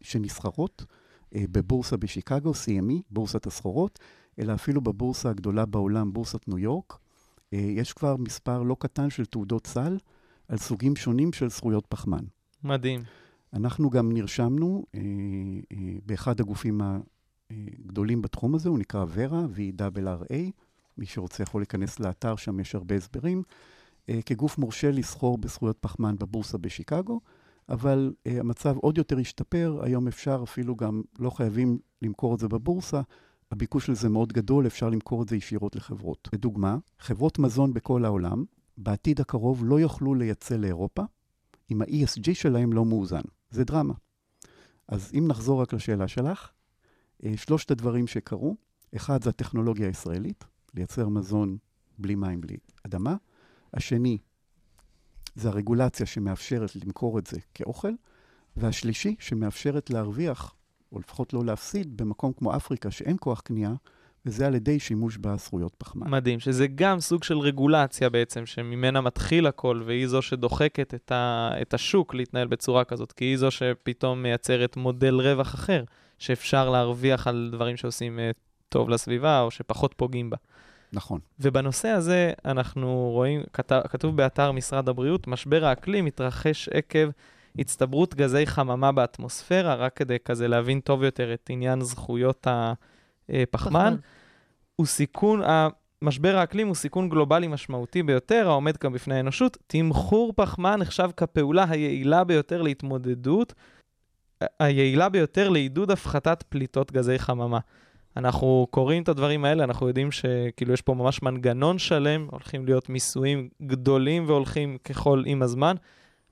שנסחרות 0.00 0.84
אה, 1.34 1.44
בבורסה 1.52 1.96
בשיקגו, 1.96 2.52
CME, 2.52 3.02
בורסת 3.10 3.46
הסחורות, 3.46 3.98
אלא 4.38 4.54
אפילו 4.54 4.80
בבורסה 4.80 5.30
הגדולה 5.30 5.66
בעולם, 5.66 6.12
בורסת 6.12 6.48
ניו 6.48 6.58
יורק. 6.58 6.98
אה, 7.52 7.58
יש 7.58 7.92
כבר 7.92 8.16
מספר 8.16 8.62
לא 8.62 8.76
קטן 8.78 9.10
של 9.10 9.24
תעודות 9.24 9.66
סל 9.66 9.98
על 10.48 10.58
סוגים 10.58 10.96
שונים 10.96 11.32
של 11.32 11.50
זכויות 11.50 11.86
פחמן. 11.88 12.24
מדהים. 12.64 13.02
אנחנו 13.52 13.90
גם 13.90 14.12
נרשמנו 14.12 14.84
אה, 14.94 15.00
אה, 15.72 15.76
באחד 16.06 16.40
הגופים 16.40 16.80
הגדולים 17.50 18.22
בתחום 18.22 18.54
הזה, 18.54 18.68
הוא 18.68 18.78
נקרא 18.78 19.04
ורה, 19.08 19.44
VRA. 19.54 20.36
מי 20.98 21.06
שרוצה 21.06 21.42
יכול 21.42 21.60
להיכנס 21.60 22.00
לאתר, 22.00 22.36
שם 22.36 22.60
יש 22.60 22.74
הרבה 22.74 22.94
הסברים. 22.94 23.42
אה, 24.08 24.20
כגוף 24.26 24.58
מורשה 24.58 24.90
לסחור 24.90 25.38
בזכויות 25.38 25.78
פחמן 25.80 26.14
בבורסה 26.18 26.58
בשיקגו, 26.58 27.20
אבל 27.68 28.12
uh, 28.28 28.30
המצב 28.30 28.76
עוד 28.76 28.98
יותר 28.98 29.18
השתפר, 29.18 29.80
היום 29.82 30.08
אפשר 30.08 30.40
אפילו 30.42 30.76
גם, 30.76 31.02
לא 31.18 31.30
חייבים 31.30 31.78
למכור 32.02 32.34
את 32.34 32.40
זה 32.40 32.48
בבורסה, 32.48 33.00
הביקוש 33.50 33.90
לזה 33.90 34.08
מאוד 34.08 34.32
גדול, 34.32 34.66
אפשר 34.66 34.88
למכור 34.88 35.22
את 35.22 35.28
זה 35.28 35.36
ישירות 35.36 35.76
לחברות. 35.76 36.28
לדוגמה, 36.32 36.76
חברות 36.98 37.38
מזון 37.38 37.74
בכל 37.74 38.04
העולם, 38.04 38.44
בעתיד 38.78 39.20
הקרוב 39.20 39.64
לא 39.64 39.80
יוכלו 39.80 40.14
לייצא 40.14 40.56
לאירופה, 40.56 41.02
אם 41.72 41.82
ה-ESG 41.82 42.34
שלהם 42.34 42.72
לא 42.72 42.84
מאוזן. 42.84 43.22
זה 43.50 43.64
דרמה. 43.64 43.94
אז 44.88 45.10
אם 45.18 45.24
נחזור 45.28 45.62
רק 45.62 45.72
לשאלה 45.72 46.08
שלך, 46.08 46.50
uh, 47.22 47.26
שלושת 47.36 47.70
הדברים 47.70 48.06
שקרו, 48.06 48.56
אחד 48.96 49.22
זה 49.22 49.30
הטכנולוגיה 49.30 49.86
הישראלית, 49.86 50.44
לייצר 50.74 51.08
מזון 51.08 51.56
בלי 51.98 52.14
מים, 52.14 52.40
בלי 52.40 52.56
אדמה. 52.86 53.16
השני 53.74 54.18
זה 55.34 55.48
הרגולציה 55.48 56.06
שמאפשרת 56.06 56.76
למכור 56.76 57.18
את 57.18 57.26
זה 57.26 57.38
כאוכל, 57.54 57.92
והשלישי 58.56 59.16
שמאפשרת 59.18 59.90
להרוויח, 59.90 60.54
או 60.92 60.98
לפחות 60.98 61.32
לא 61.32 61.44
להפסיד, 61.44 61.96
במקום 61.96 62.32
כמו 62.32 62.56
אפריקה 62.56 62.90
שאין 62.90 63.16
כוח 63.20 63.40
קנייה, 63.40 63.74
וזה 64.26 64.46
על 64.46 64.54
ידי 64.54 64.80
שימוש 64.80 65.16
בזכויות 65.16 65.74
פחמן. 65.78 66.10
מדהים, 66.10 66.40
שזה 66.40 66.66
גם 66.66 67.00
סוג 67.00 67.24
של 67.24 67.38
רגולציה 67.38 68.10
בעצם, 68.10 68.46
שממנה 68.46 69.00
מתחיל 69.00 69.46
הכל, 69.46 69.82
והיא 69.86 70.06
זו 70.06 70.22
שדוחקת 70.22 70.94
את, 70.94 71.12
ה, 71.12 71.50
את 71.62 71.74
השוק 71.74 72.14
להתנהל 72.14 72.46
בצורה 72.46 72.84
כזאת, 72.84 73.12
כי 73.12 73.24
היא 73.24 73.36
זו 73.36 73.50
שפתאום 73.50 74.22
מייצרת 74.22 74.76
מודל 74.76 75.20
רווח 75.20 75.54
אחר, 75.54 75.84
שאפשר 76.18 76.70
להרוויח 76.70 77.26
על 77.26 77.48
דברים 77.52 77.76
שעושים 77.76 78.18
uh, 78.18 78.36
טוב 78.68 78.90
לסביבה, 78.90 79.40
או 79.40 79.50
שפחות 79.50 79.94
פוגעים 79.96 80.30
בה. 80.30 80.36
נכון. 80.92 81.20
ובנושא 81.40 81.88
הזה 81.88 82.32
אנחנו 82.44 83.10
רואים, 83.12 83.42
כתוב, 83.52 83.80
כתוב 83.80 84.16
באתר 84.16 84.52
משרד 84.52 84.88
הבריאות, 84.88 85.26
משבר 85.26 85.64
האקלים 85.64 86.04
מתרחש 86.04 86.68
עקב 86.68 87.08
הצטברות 87.58 88.14
גזי 88.14 88.46
חממה 88.46 88.92
באטמוספירה, 88.92 89.74
רק 89.74 89.96
כדי 89.96 90.16
כזה 90.24 90.48
להבין 90.48 90.80
טוב 90.80 91.02
יותר 91.02 91.34
את 91.34 91.50
עניין 91.50 91.80
זכויות 91.80 92.46
הפחמן. 93.28 93.96
הוא 94.76 94.86
סיכון, 94.86 95.42
משבר 96.02 96.36
האקלים 96.36 96.66
הוא 96.66 96.74
סיכון 96.74 97.08
גלובלי 97.08 97.48
משמעותי 97.48 98.02
ביותר, 98.02 98.48
העומד 98.48 98.76
כאן 98.76 98.92
בפני 98.92 99.14
האנושות. 99.14 99.58
תמחור 99.66 100.32
פחמן 100.36 100.80
נחשב 100.80 101.10
כפעולה 101.16 101.64
היעילה 101.68 102.24
ביותר 102.24 102.62
להתמודדות, 102.62 103.54
היעילה 104.60 105.08
ביותר 105.08 105.48
לעידוד 105.48 105.90
הפחתת 105.90 106.44
פליטות 106.48 106.92
גזי 106.92 107.18
חממה. 107.18 107.58
אנחנו 108.16 108.66
קוראים 108.70 109.02
את 109.02 109.08
הדברים 109.08 109.44
האלה, 109.44 109.64
אנחנו 109.64 109.88
יודעים 109.88 110.12
שכאילו 110.12 110.72
יש 110.72 110.82
פה 110.82 110.94
ממש 110.94 111.22
מנגנון 111.22 111.78
שלם, 111.78 112.28
הולכים 112.30 112.66
להיות 112.66 112.88
מיסויים 112.88 113.48
גדולים 113.62 114.24
והולכים 114.26 114.78
ככל 114.84 115.22
עם 115.26 115.42
הזמן, 115.42 115.76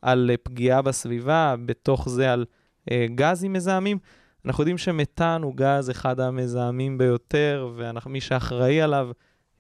על 0.03 0.31
פגיעה 0.43 0.83
בסביבה, 0.83 1.55
בתוך 1.67 2.09
זה 2.09 2.33
על 2.33 2.45
אה, 2.91 3.07
גזים 3.15 3.53
מזהמים. 3.53 3.99
אנחנו 4.45 4.63
יודעים 4.63 4.79
שמתאן 4.79 5.43
הוא 5.43 5.55
גז 5.57 5.91
אחד 5.91 6.21
המזהמים 6.21 6.99
ביותר, 6.99 7.73
ומי 7.77 8.21
שאחראי 8.21 8.81
עליו 8.81 9.11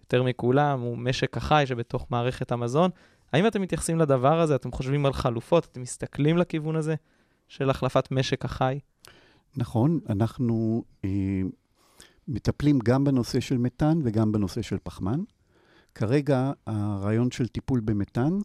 יותר 0.00 0.22
מכולם 0.22 0.80
הוא 0.80 0.98
משק 0.98 1.36
החי 1.36 1.64
שבתוך 1.66 2.06
מערכת 2.10 2.52
המזון. 2.52 2.90
האם 3.32 3.46
אתם 3.46 3.62
מתייחסים 3.62 3.98
לדבר 3.98 4.40
הזה? 4.40 4.54
אתם 4.54 4.72
חושבים 4.72 5.06
על 5.06 5.12
חלופות? 5.12 5.68
אתם 5.72 5.82
מסתכלים 5.82 6.38
לכיוון 6.38 6.76
הזה 6.76 6.94
של 7.48 7.70
החלפת 7.70 8.08
משק 8.10 8.44
החי? 8.44 8.78
נכון, 9.56 10.00
אנחנו 10.08 10.84
אה, 11.04 11.10
מטפלים 12.28 12.78
גם 12.84 13.04
בנושא 13.04 13.40
של 13.40 13.58
מתאן 13.58 13.98
וגם 14.04 14.32
בנושא 14.32 14.62
של 14.62 14.76
פחמן. 14.82 15.20
כרגע 15.94 16.52
הרעיון 16.66 17.30
של 17.30 17.48
טיפול 17.48 17.80
במתאן 17.80 18.38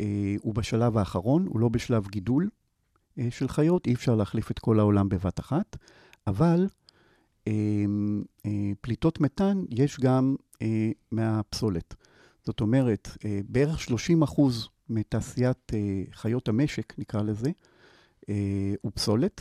אה, 0.00 0.34
הוא 0.42 0.54
בשלב 0.54 0.98
האחרון, 0.98 1.46
הוא 1.46 1.60
לא 1.60 1.68
בשלב 1.68 2.06
גידול 2.08 2.48
של 3.30 3.48
חיות, 3.48 3.86
אי 3.86 3.94
אפשר 3.94 4.14
להחליף 4.14 4.50
את 4.50 4.58
כל 4.58 4.80
העולם 4.80 5.08
בבת 5.08 5.40
אחת, 5.40 5.76
אבל 6.26 6.66
אה, 7.48 7.52
אה, 8.46 8.70
פליטות 8.80 9.20
מתאן 9.20 9.64
יש 9.70 10.00
גם 10.00 10.36
אה, 10.62 10.90
מהפסולת. 11.10 11.94
זאת 12.44 12.60
אומרת, 12.60 13.08
אה, 13.24 13.40
בערך 13.48 13.80
30 13.80 14.22
אחוז 14.22 14.68
מתעשיית 14.88 15.72
אה, 15.74 16.02
חיות 16.12 16.48
המשק, 16.48 16.94
נקרא 16.98 17.22
לזה, 17.22 17.50
אה, 18.28 18.74
הוא 18.82 18.92
פסולת, 18.94 19.40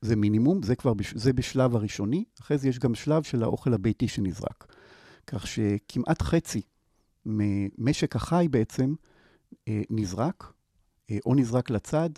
זה 0.00 0.16
מינימום, 0.16 0.62
זה 0.62 0.76
כבר, 0.76 0.94
בש, 0.94 1.14
זה 1.14 1.32
בשלב 1.32 1.76
הראשוני, 1.76 2.24
אחרי 2.40 2.58
זה 2.58 2.68
יש 2.68 2.78
גם 2.78 2.94
שלב 2.94 3.22
של 3.22 3.42
האוכל 3.42 3.74
הביתי 3.74 4.08
שנזרק. 4.08 4.72
כך 5.26 5.46
שכמעט 5.46 6.22
חצי 6.22 6.62
ממשק 7.26 8.16
החי 8.16 8.46
בעצם 8.50 8.94
אה, 9.68 9.82
נזרק, 9.90 10.52
אה, 11.10 11.18
או 11.26 11.34
נזרק 11.34 11.70
לצד, 11.70 12.10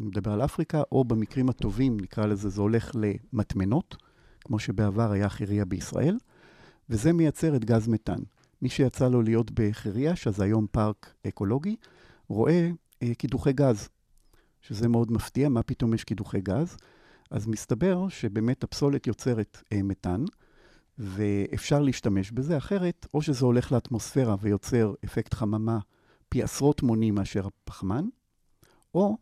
אני 0.00 0.08
מדבר 0.08 0.32
על 0.32 0.44
אפריקה, 0.44 0.82
או 0.92 1.04
במקרים 1.04 1.48
הטובים, 1.48 1.96
נקרא 2.00 2.26
לזה, 2.26 2.48
זה 2.48 2.60
הולך 2.60 2.92
למטמנות, 2.94 3.96
כמו 4.40 4.58
שבעבר 4.58 5.12
היה 5.12 5.28
חירייה 5.28 5.64
בישראל, 5.64 6.18
וזה 6.90 7.12
מייצר 7.12 7.56
את 7.56 7.64
גז 7.64 7.88
מתאן. 7.88 8.18
מי 8.62 8.68
שיצא 8.68 9.08
לו 9.08 9.22
להיות 9.22 9.50
בחירייה, 9.50 10.16
שזה 10.16 10.44
היום 10.44 10.66
פארק 10.70 11.14
אקולוגי, 11.28 11.76
רואה 12.28 12.70
אה, 13.02 13.14
קידוחי 13.14 13.52
גז, 13.52 13.88
שזה 14.60 14.88
מאוד 14.88 15.12
מפתיע, 15.12 15.48
מה 15.48 15.62
פתאום 15.62 15.94
יש 15.94 16.04
קידוחי 16.04 16.40
גז? 16.40 16.76
אז 17.30 17.46
מסתבר 17.46 18.08
שבאמת 18.08 18.64
הפסולת 18.64 19.06
יוצרת 19.06 19.62
אה, 19.72 19.82
מתאן, 19.82 20.24
ואפשר 20.98 21.80
להשתמש 21.82 22.30
בזה, 22.30 22.56
אחרת, 22.56 23.06
או 23.14 23.22
שזה 23.22 23.44
הולך 23.44 23.72
לאטמוספירה 23.72 24.36
ויוצר 24.40 24.94
אפקט 25.04 25.34
חממה 25.34 25.78
פי 26.28 26.42
עשרות 26.42 26.82
מונים 26.82 27.14
מאשר 27.14 27.46
הפחמן, 27.46 28.04
או 28.94 29.16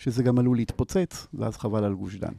שזה 0.00 0.22
גם 0.22 0.38
עלול 0.38 0.56
להתפוצץ, 0.56 1.26
ואז 1.34 1.56
חבל 1.56 1.84
על 1.84 1.94
גוש 1.94 2.16
דן. 2.16 2.32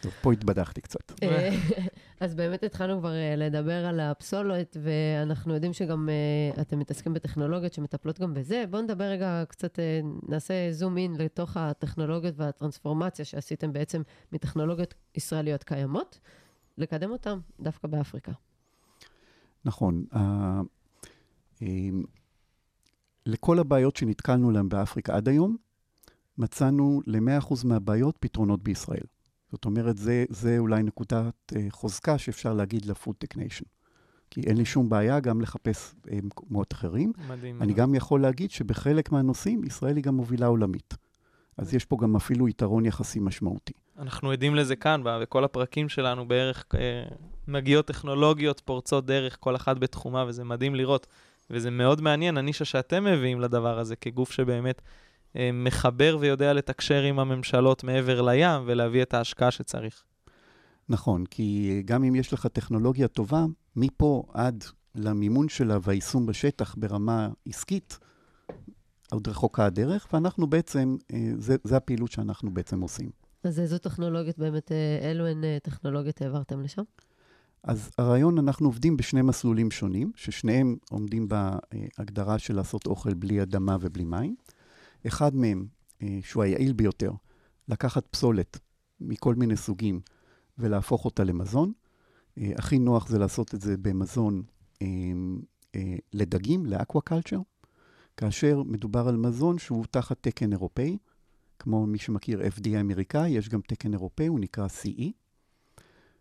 טוב, 0.00 0.12
פה 0.22 0.32
התבדחתי 0.32 0.80
קצת. 0.80 1.12
אה, 1.22 1.50
אז 2.20 2.34
באמת 2.34 2.62
התחלנו 2.62 2.98
כבר 2.98 3.12
אה, 3.12 3.36
לדבר 3.36 3.86
על 3.86 4.00
הפסולת, 4.00 4.76
ואנחנו 4.82 5.54
יודעים 5.54 5.72
שגם 5.72 6.08
uh, 6.08 6.60
אתם 6.60 6.78
מתעסקים 6.78 7.14
בטכנולוגיות 7.14 7.72
שמטפלות 7.72 8.20
גם 8.20 8.34
בזה. 8.34 8.64
בואו 8.70 8.82
נדבר 8.82 9.04
רגע 9.04 9.44
קצת, 9.48 9.78
נעשה 10.28 10.72
זום 10.72 10.98
אין 10.98 11.14
לתוך 11.18 11.56
הטכנולוגיות 11.56 12.34
והטרנספורמציה 12.38 13.24
שעשיתם 13.24 13.72
בעצם 13.72 14.02
מטכנולוגיות 14.32 14.94
ישראליות 15.14 15.64
קיימות, 15.64 16.20
לקדם 16.78 17.10
אותן 17.10 17.38
דווקא 17.60 17.88
באפריקה. 17.88 18.32
נכון. 19.64 20.04
לכל 23.26 23.58
הבעיות 23.58 23.96
שנתקלנו 23.96 24.50
להן 24.50 24.68
באפריקה 24.68 25.16
עד 25.16 25.28
היום, 25.28 25.56
מצאנו 26.38 27.02
ל-100% 27.06 27.54
מהבעיות 27.64 28.16
פתרונות 28.20 28.62
בישראל. 28.62 29.06
זאת 29.52 29.64
אומרת, 29.64 29.96
זה, 29.96 30.24
זה 30.28 30.58
אולי 30.58 30.82
נקודת 30.82 31.52
uh, 31.52 31.56
חוזקה 31.70 32.18
שאפשר 32.18 32.52
להגיד 32.52 32.86
לפוד 32.86 33.16
טקניישן. 33.18 33.64
כי 34.30 34.40
אין 34.40 34.56
לי 34.56 34.64
שום 34.64 34.88
בעיה 34.88 35.20
גם 35.20 35.40
לחפש 35.40 35.94
uh, 36.06 36.10
מקומות 36.22 36.72
אחרים. 36.72 37.12
מדהים. 37.28 37.62
אני 37.62 37.74
גם 37.74 37.94
יכול 37.94 38.20
להגיד 38.20 38.50
שבחלק 38.50 39.12
מהנושאים 39.12 39.64
ישראל 39.64 39.96
היא 39.96 40.04
גם 40.04 40.14
מובילה 40.14 40.46
עולמית. 40.46 40.94
אז 41.58 41.74
יש 41.74 41.84
פה 41.84 41.96
גם 42.02 42.16
אפילו 42.16 42.48
יתרון 42.48 42.86
יחסי 42.86 43.20
משמעותי. 43.20 43.72
אנחנו 43.98 44.30
עדים 44.30 44.54
לזה 44.54 44.76
כאן, 44.76 45.02
בכל 45.04 45.44
הפרקים 45.44 45.88
שלנו 45.88 46.28
בערך 46.28 46.64
אה, 46.74 47.04
מגיעות 47.48 47.86
טכנולוגיות 47.86 48.60
פורצות 48.64 49.06
דרך, 49.06 49.36
כל 49.40 49.56
אחת 49.56 49.78
בתחומה, 49.78 50.24
וזה 50.28 50.44
מדהים 50.44 50.74
לראות. 50.74 51.06
וזה 51.50 51.70
מאוד 51.70 52.00
מעניין, 52.00 52.36
הנישה 52.36 52.64
שאתם 52.64 53.04
מביאים 53.04 53.40
לדבר 53.40 53.78
הזה, 53.78 53.96
כגוף 53.96 54.30
שבאמת 54.30 54.80
אה, 54.80 55.05
מחבר 55.52 56.16
ויודע 56.20 56.52
לתקשר 56.52 57.02
עם 57.02 57.18
הממשלות 57.18 57.84
מעבר 57.84 58.22
לים 58.22 58.62
ולהביא 58.66 59.02
את 59.02 59.14
ההשקעה 59.14 59.50
שצריך. 59.50 60.04
נכון, 60.88 61.26
כי 61.26 61.82
גם 61.84 62.04
אם 62.04 62.14
יש 62.14 62.32
לך 62.32 62.46
טכנולוגיה 62.46 63.08
טובה, 63.08 63.44
מפה 63.76 64.22
עד 64.34 64.64
למימון 64.94 65.48
שלה 65.48 65.78
והיישום 65.82 66.26
בשטח 66.26 66.74
ברמה 66.78 67.28
עסקית, 67.48 67.98
עוד 69.10 69.28
רחוקה 69.28 69.66
הדרך, 69.66 70.08
ואנחנו 70.12 70.46
בעצם, 70.46 70.96
אה, 71.12 71.30
זה, 71.38 71.56
זה 71.64 71.76
הפעילות 71.76 72.12
שאנחנו 72.12 72.54
בעצם 72.54 72.80
עושים. 72.80 73.10
אז 73.44 73.60
איזו 73.60 73.78
טכנולוגיות 73.78 74.38
באמת, 74.38 74.72
אה, 74.72 75.08
אילו 75.10 75.26
הן 75.26 75.44
טכנולוגיות 75.62 76.22
העברתם 76.22 76.60
לשם? 76.60 76.82
אז 77.62 77.90
הרעיון, 77.98 78.38
אנחנו 78.38 78.68
עובדים 78.68 78.96
בשני 78.96 79.22
מסלולים 79.22 79.70
שונים, 79.70 80.12
ששניהם 80.16 80.76
עומדים 80.90 81.28
בהגדרה 81.28 82.38
של 82.38 82.56
לעשות 82.56 82.86
אוכל 82.86 83.14
בלי 83.14 83.42
אדמה 83.42 83.76
ובלי 83.80 84.04
מים. 84.04 84.34
אחד 85.06 85.34
מהם, 85.34 85.66
אה, 86.02 86.18
שהוא 86.22 86.42
היעיל 86.42 86.72
ביותר, 86.72 87.12
לקחת 87.68 88.06
פסולת 88.06 88.58
מכל 89.00 89.34
מיני 89.34 89.56
סוגים 89.56 90.00
ולהפוך 90.58 91.04
אותה 91.04 91.24
למזון. 91.24 91.72
אה, 92.38 92.52
הכי 92.58 92.78
נוח 92.78 93.08
זה 93.08 93.18
לעשות 93.18 93.54
את 93.54 93.60
זה 93.60 93.76
במזון 93.76 94.42
אה, 94.82 94.86
לדגים, 96.12 96.66
ל 96.66 96.72
aquaculture, 96.72 97.40
כאשר 98.16 98.62
מדובר 98.62 99.08
על 99.08 99.16
מזון 99.16 99.58
שהוא 99.58 99.84
תחת 99.90 100.16
תקן 100.20 100.52
אירופאי, 100.52 100.98
כמו 101.58 101.86
מי 101.86 101.98
שמכיר 101.98 102.42
FDA 102.42 102.80
אמריקאי, 102.80 103.30
יש 103.30 103.48
גם 103.48 103.60
תקן 103.60 103.92
אירופאי, 103.92 104.26
הוא 104.26 104.40
נקרא 104.40 104.66
CE, 104.66 105.02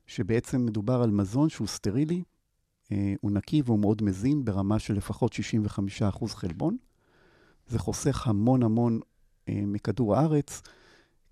שבעצם 0.08 0.66
מדובר 0.66 1.02
על 1.02 1.12
מזון 1.12 1.50
שהוא 1.50 1.68
סטרילי, 1.68 2.24
הוא 3.22 3.32
נקי 3.32 3.62
והוא 3.66 3.80
מאוד 3.80 4.04
מזין 4.04 4.46
ברמה 4.46 4.80
של 4.80 4.94
לפחות 4.94 5.34
65% 5.34 6.28
חלבון. 6.28 6.78
זה 7.68 7.80
חוסך 7.80 8.28
המון 8.28 8.64
המון 8.64 9.00
אה, 9.50 9.62
מכדור 9.66 10.16
הארץ, 10.16 10.62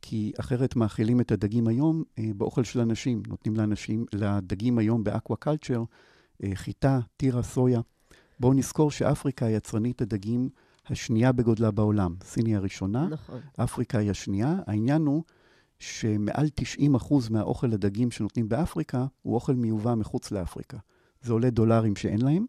כי 0.01 0.31
אחרת 0.39 0.75
מאכילים 0.75 1.21
את 1.21 1.31
הדגים 1.31 1.67
היום 1.67 2.03
אה, 2.19 2.31
באוכל 2.35 2.63
של 2.63 2.79
אנשים. 2.79 3.23
נותנים 3.27 3.55
לאנשים, 3.55 4.05
לדגים 4.13 4.77
היום 4.77 5.03
ב 5.03 5.10
aquaculture, 5.10 5.83
אה, 6.43 6.51
חיטה, 6.53 6.99
תירס, 7.17 7.43
סויה. 7.43 7.81
בואו 8.39 8.53
נזכור 8.53 8.91
שאפריקה 8.91 9.45
היא 9.45 9.57
יצרנית 9.57 10.01
הדגים 10.01 10.49
השנייה 10.87 11.31
בגודלה 11.31 11.71
בעולם. 11.71 12.15
סין 12.23 12.45
היא 12.45 12.55
הראשונה, 12.55 13.07
נכון. 13.07 13.39
אפריקה 13.55 13.97
היא 13.97 14.11
השנייה. 14.11 14.55
העניין 14.67 15.01
הוא 15.01 15.23
שמעל 15.79 16.49
90% 16.79 17.13
מהאוכל 17.29 17.73
הדגים 17.73 18.11
שנותנים 18.11 18.49
באפריקה 18.49 19.05
הוא 19.21 19.35
אוכל 19.35 19.55
מיובא 19.55 19.95
מחוץ 19.95 20.31
לאפריקה. 20.31 20.77
זה 21.21 21.33
עולה 21.33 21.49
דולרים 21.49 21.95
שאין 21.95 22.21
להם, 22.21 22.45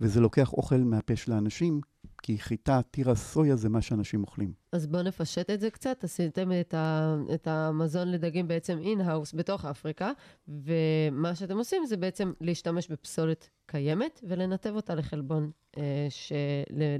וזה 0.00 0.20
לוקח 0.20 0.52
אוכל 0.52 0.78
מהפה 0.78 1.16
של 1.16 1.32
האנשים, 1.32 1.80
כי 2.26 2.38
חיטה, 2.38 2.80
תירס, 2.90 3.32
סויה 3.32 3.56
זה 3.56 3.68
מה 3.68 3.82
שאנשים 3.82 4.22
אוכלים. 4.22 4.52
אז 4.72 4.86
בואו 4.86 5.02
נפשט 5.02 5.50
את 5.50 5.60
זה 5.60 5.70
קצת. 5.70 6.04
עשיתם 6.04 6.50
את, 6.60 6.74
ה, 6.74 7.16
את 7.34 7.46
המזון 7.46 8.10
לדגים 8.10 8.48
בעצם 8.48 8.78
in-house 8.78 9.34
בתוך 9.34 9.64
אפריקה, 9.64 10.12
ומה 10.48 11.34
שאתם 11.34 11.58
עושים 11.58 11.86
זה 11.86 11.96
בעצם 11.96 12.32
להשתמש 12.40 12.88
בפסולת 12.88 13.48
קיימת 13.66 14.20
ולנתב 14.28 14.72
אותה 14.74 14.94
לחלבון 14.94 15.50
אה, 15.76 16.06
של, 16.10 16.34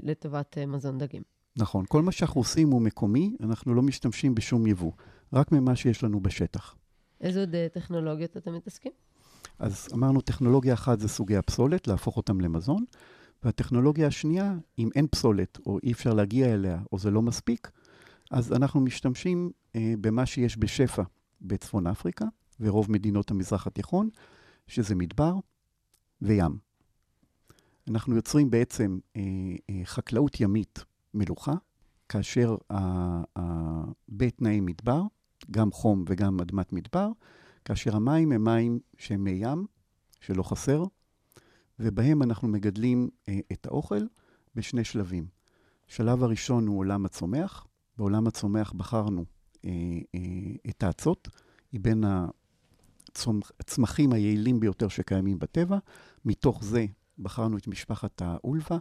לטובת 0.03 0.57
אה, 0.57 0.65
מזון 0.65 0.97
דגים. 0.97 1.21
נכון. 1.57 1.85
כל 1.87 2.01
מה 2.01 2.11
שאנחנו 2.11 2.41
עושים 2.41 2.71
הוא 2.71 2.81
מקומי, 2.81 3.35
אנחנו 3.43 3.73
לא 3.73 3.81
משתמשים 3.81 4.35
בשום 4.35 4.67
יבוא, 4.67 4.91
רק 5.33 5.51
ממה 5.51 5.75
שיש 5.75 6.03
לנו 6.03 6.19
בשטח. 6.19 6.75
איזה 7.21 7.39
עוד 7.39 7.55
אה, 7.55 7.67
טכנולוגיות 7.73 8.37
אתם 8.37 8.53
מתעסקים? 8.53 8.91
אז 9.59 9.87
אמרנו, 9.93 10.21
טכנולוגיה 10.21 10.73
אחת 10.73 10.99
זה 10.99 11.07
סוגי 11.07 11.37
הפסולת, 11.37 11.87
להפוך 11.87 12.17
אותם 12.17 12.41
למזון. 12.41 12.85
והטכנולוגיה 13.45 14.07
השנייה, 14.07 14.55
אם 14.79 14.89
אין 14.95 15.07
פסולת, 15.07 15.57
או 15.65 15.79
אי 15.83 15.91
אפשר 15.91 16.13
להגיע 16.13 16.53
אליה, 16.53 16.79
או 16.91 16.99
זה 16.99 17.11
לא 17.11 17.21
מספיק, 17.21 17.71
אז 18.31 18.53
אנחנו 18.53 18.81
משתמשים 18.81 19.51
אה, 19.75 19.93
במה 20.01 20.25
שיש 20.25 20.57
בשפע 20.57 21.03
בצפון 21.41 21.87
אפריקה, 21.87 22.25
ורוב 22.59 22.91
מדינות 22.91 23.31
המזרח 23.31 23.67
התיכון, 23.67 24.09
שזה 24.67 24.95
מדבר 24.95 25.35
וים. 26.21 26.57
אנחנו 27.89 28.15
יוצרים 28.15 28.49
בעצם 28.49 28.99
אה, 29.15 29.21
אה, 29.69 29.81
חקלאות 29.83 30.39
ימית 30.39 30.83
מלוכה, 31.13 31.53
כאשר 32.09 32.55
בתנאי 34.09 34.59
מדבר, 34.59 35.01
גם 35.51 35.71
חום 35.71 36.05
וגם 36.07 36.41
אדמת 36.41 36.73
מדבר, 36.73 37.09
כאשר 37.65 37.95
המים 37.95 38.31
הם 38.31 38.43
מים 38.43 38.79
שהם 38.97 39.23
מי 39.23 39.31
ים, 39.31 39.65
שלא 40.19 40.43
חסר, 40.43 40.83
ובהם 41.79 42.23
אנחנו 42.23 42.47
מגדלים 42.47 43.09
אה, 43.29 43.39
את 43.51 43.65
האוכל 43.65 44.05
בשני 44.55 44.83
שלבים. 44.83 45.27
השלב 45.89 46.23
הראשון 46.23 46.67
הוא 46.67 46.79
עולם 46.79 47.05
הצומח. 47.05 47.67
בעולם 47.97 48.27
הצומח 48.27 48.73
בחרנו 48.73 49.25
אה, 49.65 49.71
אה, 50.15 50.19
את 50.69 50.83
האצות, 50.83 51.29
היא 51.71 51.81
בין 51.81 52.03
הצמחים 53.59 54.13
היעילים 54.13 54.59
ביותר 54.59 54.87
שקיימים 54.87 55.39
בטבע. 55.39 55.77
מתוך 56.25 56.63
זה 56.63 56.85
בחרנו 57.19 57.57
את 57.57 57.67
משפחת 57.67 58.21
האולווה, 58.21 58.77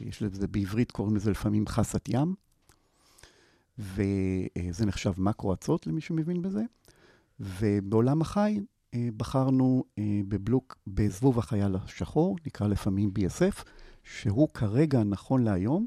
יש 0.00 0.22
לזה 0.22 0.48
בעברית, 0.48 0.92
קוראים 0.92 1.16
לזה 1.16 1.30
לפעמים 1.30 1.66
חסת 1.66 2.08
ים, 2.08 2.34
וזה 3.78 4.86
נחשב 4.86 5.12
מקרו-אצות 5.18 5.86
למי 5.86 6.00
שמבין 6.00 6.42
בזה. 6.42 6.62
ובעולם 7.40 8.20
החי 8.20 8.60
בחרנו 9.16 9.84
אה, 9.98 10.20
בבלוק, 10.28 10.76
בזבוב 10.86 11.38
החייל 11.38 11.76
השחור, 11.76 12.36
נקרא 12.46 12.66
לפעמים 12.66 13.10
BSF, 13.18 13.64
שהוא 14.02 14.48
כרגע, 14.48 15.04
נכון 15.04 15.44
להיום, 15.44 15.86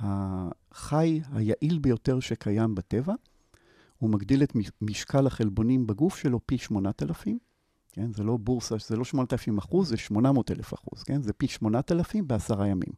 החי 0.00 1.20
היעיל 1.32 1.78
ביותר 1.78 2.20
שקיים 2.20 2.74
בטבע. 2.74 3.14
הוא 3.98 4.10
מגדיל 4.10 4.42
את 4.42 4.52
משקל 4.82 5.26
החלבונים 5.26 5.86
בגוף 5.86 6.16
שלו 6.16 6.40
פי 6.46 6.58
8,000, 6.58 7.38
כן? 7.92 8.12
זה 8.12 8.24
לא 8.24 8.36
בורסה, 8.36 8.74
זה 8.88 8.96
לא 8.96 9.04
8,000 9.04 9.58
אחוז, 9.58 9.88
זה 9.88 9.96
800,000 9.96 10.72
אחוז, 10.72 11.02
כן? 11.02 11.22
זה 11.22 11.32
פי 11.32 11.48
8,000 11.48 12.28
בעשרה 12.28 12.68
ימים. 12.68 12.92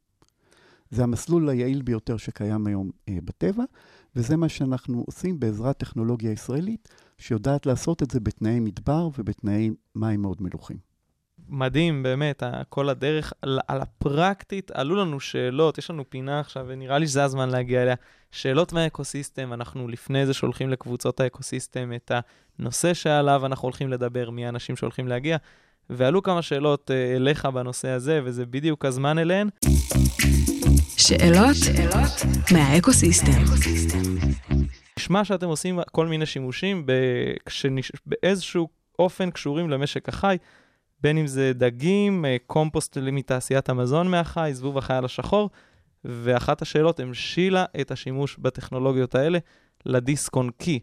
זה 0.90 1.02
המסלול 1.02 1.48
היעיל 1.48 1.82
ביותר 1.82 2.16
שקיים 2.16 2.66
היום 2.66 2.90
אה, 3.08 3.18
בטבע, 3.24 3.64
וזה 4.16 4.36
מה 4.36 4.48
שאנחנו 4.48 5.04
עושים 5.06 5.40
בעזרת 5.40 5.78
טכנולוגיה 5.78 6.32
ישראלית, 6.32 6.88
שיודעת 7.18 7.66
לעשות 7.66 8.02
את 8.02 8.10
זה 8.10 8.20
בתנאי 8.20 8.60
מדבר 8.60 9.08
ובתנאי 9.18 9.70
מים 9.94 10.22
מאוד 10.22 10.42
מלוכים. 10.42 10.76
מדהים, 11.48 12.02
באמת, 12.02 12.42
כל 12.68 12.88
הדרך 12.88 13.32
על, 13.42 13.58
על 13.68 13.80
הפרקטית, 13.80 14.70
עלו 14.70 14.96
לנו 14.96 15.20
שאלות, 15.20 15.78
יש 15.78 15.90
לנו 15.90 16.10
פינה 16.10 16.40
עכשיו, 16.40 16.64
ונראה 16.68 16.98
לי 16.98 17.06
שזה 17.06 17.24
הזמן 17.24 17.48
להגיע 17.50 17.82
אליה. 17.82 17.94
שאלות 18.30 18.72
מהאקוסיסטם, 18.72 19.52
אנחנו 19.52 19.88
לפני 19.88 20.26
זה 20.26 20.34
שולחים 20.34 20.70
לקבוצות 20.70 21.20
האקוסיסטם 21.20 21.92
את 21.92 22.12
הנושא 22.58 22.94
שעליו 22.94 23.46
אנחנו 23.46 23.66
הולכים 23.66 23.88
לדבר, 23.88 24.30
מי 24.30 24.46
האנשים 24.46 24.76
שהולכים 24.76 25.08
להגיע, 25.08 25.36
ועלו 25.90 26.22
כמה 26.22 26.42
שאלות 26.42 26.90
uh, 26.90 27.16
אליך 27.16 27.46
בנושא 27.46 27.88
הזה, 27.88 28.20
וזה 28.24 28.46
בדיוק 28.46 28.84
הזמן 28.84 29.18
אליהן. 29.18 29.48
שאלות, 30.96 31.56
שאלות 31.64 32.42
מהאקוסיסטם. 32.52 33.44
נשמע 34.98 35.24
שאתם 35.24 35.48
עושים 35.48 35.78
כל 35.92 36.06
מיני 36.06 36.26
שימושים 36.26 36.86
באיזשהו 38.06 38.68
אופן 38.98 39.30
קשורים 39.30 39.70
למשק 39.70 40.08
החי. 40.08 40.36
בין 41.00 41.18
אם 41.18 41.26
זה 41.26 41.52
דגים, 41.54 42.24
אה, 42.24 42.36
קומפוסט 42.46 42.98
מתעשיית 42.98 43.68
המזון 43.68 44.08
מהחי, 44.10 44.50
זבוב 44.52 44.78
החייל 44.78 45.04
השחור, 45.04 45.50
ואחת 46.04 46.62
השאלות 46.62 47.00
המשילה 47.00 47.64
את 47.80 47.90
השימוש 47.90 48.36
בטכנולוגיות 48.38 49.14
האלה 49.14 49.38
לדיסק 49.86 50.36
און 50.36 50.50
קי. 50.58 50.80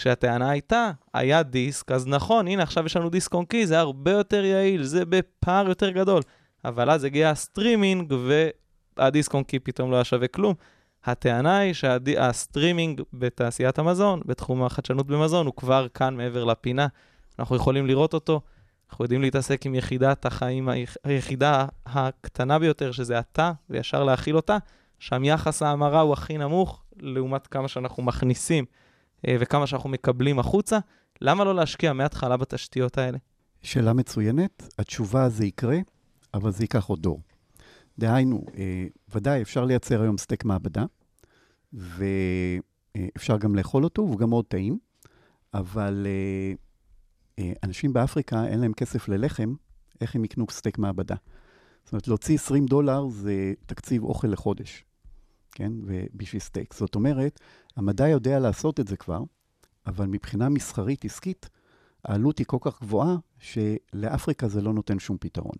כשהטענה 0.00 0.50
הייתה, 0.50 0.90
היה 1.14 1.42
דיסק, 1.42 1.92
אז 1.92 2.06
נכון, 2.06 2.48
הנה 2.48 2.62
עכשיו 2.62 2.86
יש 2.86 2.96
לנו 2.96 3.10
דיסק 3.10 3.34
און 3.34 3.44
קי, 3.44 3.66
זה 3.66 3.78
הרבה 3.78 4.10
יותר 4.10 4.44
יעיל, 4.44 4.82
זה 4.82 5.04
בפער 5.04 5.68
יותר 5.68 5.90
גדול. 5.90 6.22
אבל 6.64 6.90
אז 6.90 7.04
הגיע 7.04 7.30
הסטרימינג, 7.30 8.14
והדיסק 8.96 9.34
און 9.34 9.42
קי 9.42 9.58
פתאום 9.58 9.90
לא 9.90 9.96
היה 9.96 10.04
שווה 10.04 10.28
כלום. 10.28 10.54
הטענה 11.04 11.58
היא 11.58 11.72
שהסטרימינג 11.72 13.02
בתעשיית 13.12 13.78
המזון, 13.78 14.20
בתחום 14.26 14.62
החדשנות 14.62 15.06
במזון, 15.06 15.46
הוא 15.46 15.54
כבר 15.54 15.86
כאן 15.94 16.16
מעבר 16.16 16.44
לפינה. 16.44 16.86
אנחנו 17.38 17.56
יכולים 17.56 17.86
לראות 17.86 18.14
אותו. 18.14 18.40
אנחנו 18.90 19.04
יודעים 19.04 19.22
להתעסק 19.22 19.66
עם 19.66 19.74
יחידת 19.74 20.26
החיים, 20.26 20.68
היחידה 21.04 21.66
הקטנה 21.86 22.58
ביותר, 22.58 22.92
שזה 22.92 23.18
אתה, 23.18 23.52
וישר 23.70 24.04
להכיל 24.04 24.36
אותה, 24.36 24.56
שם 24.98 25.24
יחס 25.24 25.62
ההמרה 25.62 26.00
הוא 26.00 26.12
הכי 26.12 26.38
נמוך, 26.38 26.82
לעומת 27.00 27.46
כמה 27.46 27.68
שאנחנו 27.68 28.02
מכניסים 28.02 28.64
וכמה 29.28 29.66
שאנחנו 29.66 29.90
מקבלים 29.90 30.38
החוצה. 30.38 30.78
למה 31.20 31.44
לא 31.44 31.54
להשקיע 31.54 31.92
מההתחלה 31.92 32.36
בתשתיות 32.36 32.98
האלה? 32.98 33.18
שאלה 33.62 33.92
מצוינת. 33.92 34.68
התשובה 34.78 35.28
זה 35.28 35.46
יקרה, 35.46 35.78
אבל 36.34 36.50
זה 36.50 36.64
ייקח 36.64 36.84
עוד 36.84 37.02
דור. 37.02 37.20
דהיינו, 37.98 38.44
אה, 38.58 38.86
ודאי, 39.14 39.42
אפשר 39.42 39.64
לייצר 39.64 40.02
היום 40.02 40.18
סטייק 40.18 40.44
מעבדה, 40.44 40.84
ואפשר 41.72 43.38
גם 43.38 43.54
לאכול 43.54 43.84
אותו, 43.84 44.02
והוא 44.02 44.18
גם 44.18 44.30
מאוד 44.30 44.44
טעים, 44.44 44.78
אבל 45.54 46.06
אה, 46.06 46.52
אה, 47.38 47.52
אנשים 47.62 47.92
באפריקה, 47.92 48.46
אין 48.46 48.60
להם 48.60 48.72
כסף 48.72 49.08
ללחם, 49.08 49.54
איך 50.00 50.14
הם 50.14 50.24
יקנו 50.24 50.46
סטייק 50.50 50.78
מעבדה? 50.78 51.14
זאת 51.84 51.92
אומרת, 51.92 52.08
להוציא 52.08 52.34
20 52.34 52.66
דולר 52.66 53.08
זה 53.08 53.52
תקציב 53.66 54.04
אוכל 54.04 54.28
לחודש, 54.28 54.84
כן? 55.52 55.72
ובשביל 55.84 56.40
סטייק. 56.40 56.74
זאת 56.74 56.94
אומרת, 56.94 57.40
המדע 57.76 58.08
יודע 58.08 58.38
לעשות 58.38 58.80
את 58.80 58.88
זה 58.88 58.96
כבר, 58.96 59.22
אבל 59.86 60.06
מבחינה 60.06 60.48
מסחרית 60.48 61.04
עסקית, 61.04 61.48
העלות 62.04 62.38
היא 62.38 62.46
כל 62.46 62.58
כך 62.60 62.80
גבוהה, 62.82 63.16
שלאפריקה 63.38 64.48
זה 64.48 64.60
לא 64.60 64.72
נותן 64.72 64.98
שום 64.98 65.16
פתרון. 65.20 65.56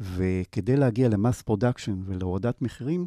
וכדי 0.00 0.76
להגיע 0.76 1.08
ל 1.08 1.15
mass 1.15 1.42
production 1.42 2.00
ולהורדת 2.04 2.62
מחירים, 2.62 3.06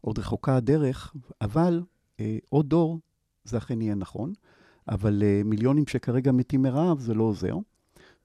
עוד 0.00 0.18
רחוקה 0.18 0.56
הדרך, 0.56 1.14
אבל 1.40 1.82
אה, 2.20 2.38
עוד 2.48 2.68
דור 2.68 3.00
זה 3.44 3.58
אכן 3.58 3.80
יהיה 3.80 3.94
נכון. 3.94 4.32
אבל 4.88 5.22
uh, 5.22 5.46
מיליונים 5.46 5.86
שכרגע 5.86 6.32
מתים 6.32 6.62
מרעב 6.62 7.00
זה 7.00 7.14
לא 7.14 7.22
עוזר. 7.22 7.56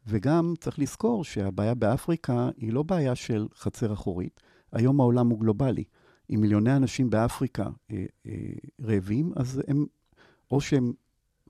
וגם 0.07 0.53
צריך 0.59 0.79
לזכור 0.79 1.23
שהבעיה 1.23 1.73
באפריקה 1.73 2.49
היא 2.57 2.73
לא 2.73 2.83
בעיה 2.83 3.15
של 3.15 3.47
חצר 3.55 3.93
אחורית. 3.93 4.41
היום 4.71 5.01
העולם 5.01 5.29
הוא 5.29 5.39
גלובלי. 5.39 5.83
אם 6.29 6.41
מיליוני 6.41 6.75
אנשים 6.75 7.09
באפריקה 7.09 7.69
אה, 7.91 8.05
אה, 8.25 8.31
רעבים, 8.81 9.31
אז 9.35 9.61
הם, 9.67 9.85
או 10.51 10.61
שהם 10.61 10.93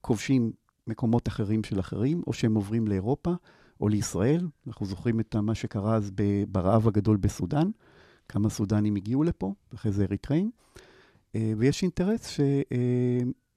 כובשים 0.01 0.51
מקומות 0.87 1.27
אחרים 1.27 1.63
של 1.63 1.79
אחרים, 1.79 2.21
או 2.27 2.33
שהם 2.33 2.55
עוברים 2.55 2.87
לאירופה 2.87 3.33
או 3.81 3.89
לישראל. 3.89 4.47
אנחנו 4.67 4.85
זוכרים 4.85 5.19
את 5.19 5.35
מה 5.35 5.55
שקרה 5.55 5.95
אז 5.95 6.11
ברעב 6.47 6.87
הגדול 6.87 7.17
בסודאן, 7.17 7.69
כמה 8.29 8.49
סודנים 8.49 8.95
הגיעו 8.95 9.23
לפה, 9.23 9.53
ואחרי 9.71 9.91
זה 9.91 10.03
אריתראים. 10.03 10.51
אה, 11.35 11.53
ויש 11.57 11.83
אינטרס 11.83 12.37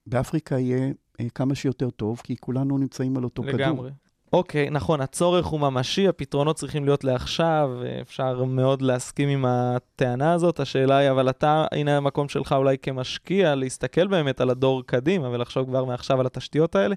שבאפריקה 0.07 0.59
יהיה 0.59 0.93
כמה 1.35 1.55
שיותר 1.55 1.91
טוב, 1.91 2.21
כי 2.25 2.37
כולנו 2.37 2.79
נמצאים 2.79 3.17
על 3.17 3.25
אותו 3.25 3.43
לגמרי. 3.43 3.59
כדור. 3.59 3.73
לגמרי. 3.73 3.91
אוקיי, 4.33 4.71
נכון, 4.71 5.01
הצורך 5.01 5.47
הוא 5.47 5.61
ממשי, 5.61 6.09
הפתרונות 6.09 6.57
צריכים 6.57 6.85
להיות 6.85 7.05
לעכשיו, 7.05 7.71
אפשר 8.01 8.45
מאוד 8.45 8.83
להסכים 8.83 9.29
עם 9.29 9.45
הטענה 9.45 10.33
הזאת. 10.33 10.61
השאלה 10.61 10.97
היא, 10.97 11.11
אבל 11.11 11.31
אתה, 11.31 11.67
הנה 11.73 11.97
המקום 11.97 12.29
שלך 12.29 12.53
אולי 12.53 12.79
כמשקיע, 12.79 13.55
להסתכל 13.55 14.07
באמת 14.07 14.41
על 14.41 14.51
הדור 14.51 14.83
קדימה 14.87 15.29
ולחשוב 15.29 15.67
כבר 15.67 15.85
מעכשיו 15.85 16.21
על 16.21 16.27
התשתיות 16.27 16.75
האלה. 16.75 16.95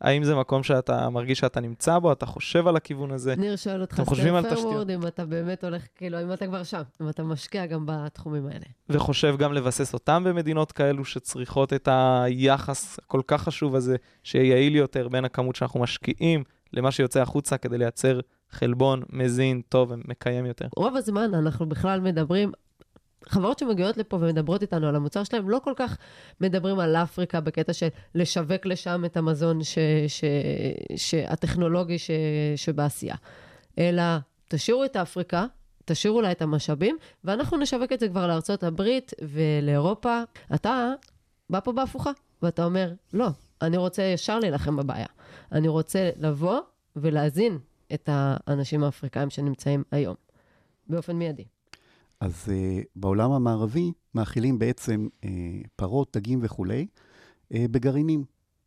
האם 0.00 0.24
זה 0.24 0.34
מקום 0.34 0.62
שאתה 0.62 1.10
מרגיש 1.10 1.38
שאתה 1.38 1.60
נמצא 1.60 1.98
בו, 1.98 2.12
אתה 2.12 2.26
חושב 2.26 2.68
על 2.68 2.76
הכיוון 2.76 3.10
הזה? 3.10 3.36
ניר 3.36 3.56
שואל 3.56 3.80
אותך, 3.80 4.02
straightforward, 4.04 4.90
אם 4.90 5.06
אתה 5.06 5.24
באמת 5.24 5.64
הולך, 5.64 5.82
כאילו, 5.96 6.22
אם 6.22 6.32
אתה 6.32 6.46
כבר 6.46 6.62
שם, 6.62 6.82
אם 7.02 7.08
אתה 7.08 7.22
משקיע 7.22 7.66
גם 7.66 7.84
בתחומים 7.86 8.46
האלה. 8.46 8.64
וחושב 8.88 9.34
גם 9.38 9.52
לבסס 9.52 9.94
אותם 9.94 10.24
במדינות 10.24 10.72
כאלו 10.72 11.04
שצריכות 11.04 11.72
את 11.72 11.88
היחס 11.92 12.98
הכל 13.02 13.20
כך 13.26 13.42
חשוב 13.42 13.74
הזה, 13.74 13.96
שיהיה 14.22 14.50
יעיל 14.50 14.76
יותר 14.76 15.08
בין 15.08 15.24
הכמות 15.24 15.56
שאנחנו 15.56 15.80
משקיעים 15.80 16.44
למה 16.72 16.90
שיוצא 16.90 17.22
החוצה 17.22 17.58
כדי 17.58 17.78
לייצר 17.78 18.20
חלבון 18.50 19.02
מזין, 19.10 19.60
טוב 19.68 19.90
ומקיים 19.90 20.46
יותר. 20.46 20.68
רוב 20.76 20.96
הזמן 20.96 21.34
אנחנו 21.34 21.68
בכלל 21.68 22.00
מדברים 22.00 22.52
חברות 23.28 23.58
שמגיעות 23.58 23.96
לפה 23.96 24.16
ומדברות 24.16 24.62
איתנו 24.62 24.88
על 24.88 24.96
המוצר 24.96 25.24
שלהם, 25.24 25.50
לא 25.50 25.60
כל 25.64 25.72
כך 25.76 25.96
מדברים 26.40 26.78
על 26.78 26.96
אפריקה 26.96 27.40
בקטע 27.40 27.72
של 27.72 27.88
לשווק 28.14 28.66
לשם 28.66 29.04
את 29.04 29.16
המזון 29.16 29.64
ש, 29.64 29.78
ש, 30.08 30.24
ש, 30.96 31.14
הטכנולוגי 31.14 31.98
ש, 31.98 32.10
שבעשייה, 32.56 33.14
אלא 33.78 34.02
תשאירו 34.48 34.84
את 34.84 34.96
אפריקה, 34.96 35.46
תשאירו 35.84 36.20
לה 36.20 36.32
את 36.32 36.42
המשאבים, 36.42 36.96
ואנחנו 37.24 37.56
נשווק 37.56 37.92
את 37.92 38.00
זה 38.00 38.08
כבר 38.08 38.26
לארצות 38.26 38.62
הברית 38.62 39.12
ולאירופה. 39.22 40.22
אתה 40.54 40.92
בא 41.50 41.60
פה 41.60 41.72
בהפוכה, 41.72 42.10
ואתה 42.42 42.64
אומר, 42.64 42.92
לא, 43.12 43.28
אני 43.62 43.76
רוצה 43.76 44.02
ישר 44.02 44.38
להילחם 44.38 44.76
בבעיה. 44.76 45.06
אני 45.52 45.68
רוצה 45.68 46.10
לבוא 46.16 46.60
ולהזין 46.96 47.58
את 47.94 48.08
האנשים 48.12 48.84
האפריקאים 48.84 49.30
שנמצאים 49.30 49.82
היום, 49.90 50.14
באופן 50.88 51.16
מיידי. 51.16 51.44
אז 52.20 52.48
uh, 52.48 52.84
בעולם 52.96 53.32
המערבי 53.32 53.92
מאכילים 54.14 54.58
בעצם 54.58 55.08
uh, 55.22 55.26
פרות, 55.76 56.16
דגים 56.16 56.38
וכולי 56.42 56.86
uh, 57.52 57.56
בגרעינים, 57.70 58.24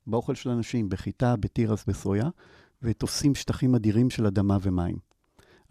באוכל 0.08 0.36
של 0.36 0.50
אנשים, 0.50 0.90
בחיטה, 0.90 1.36
בתירס, 1.36 1.86
בסויה, 1.86 2.30
ותופסים 2.82 3.36
שטחים 3.36 3.76
אדירים 3.76 4.10
של 4.10 4.26
אדמה 4.26 4.58
ומים. 4.62 4.96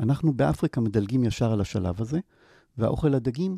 אנחנו 0.01 0.33
באפריקה 0.33 0.81
מדלגים 0.81 1.25
ישר 1.25 1.53
על 1.53 1.61
השלב 1.61 2.01
הזה, 2.01 2.21
והאוכל 2.79 3.15
הדגים 3.15 3.57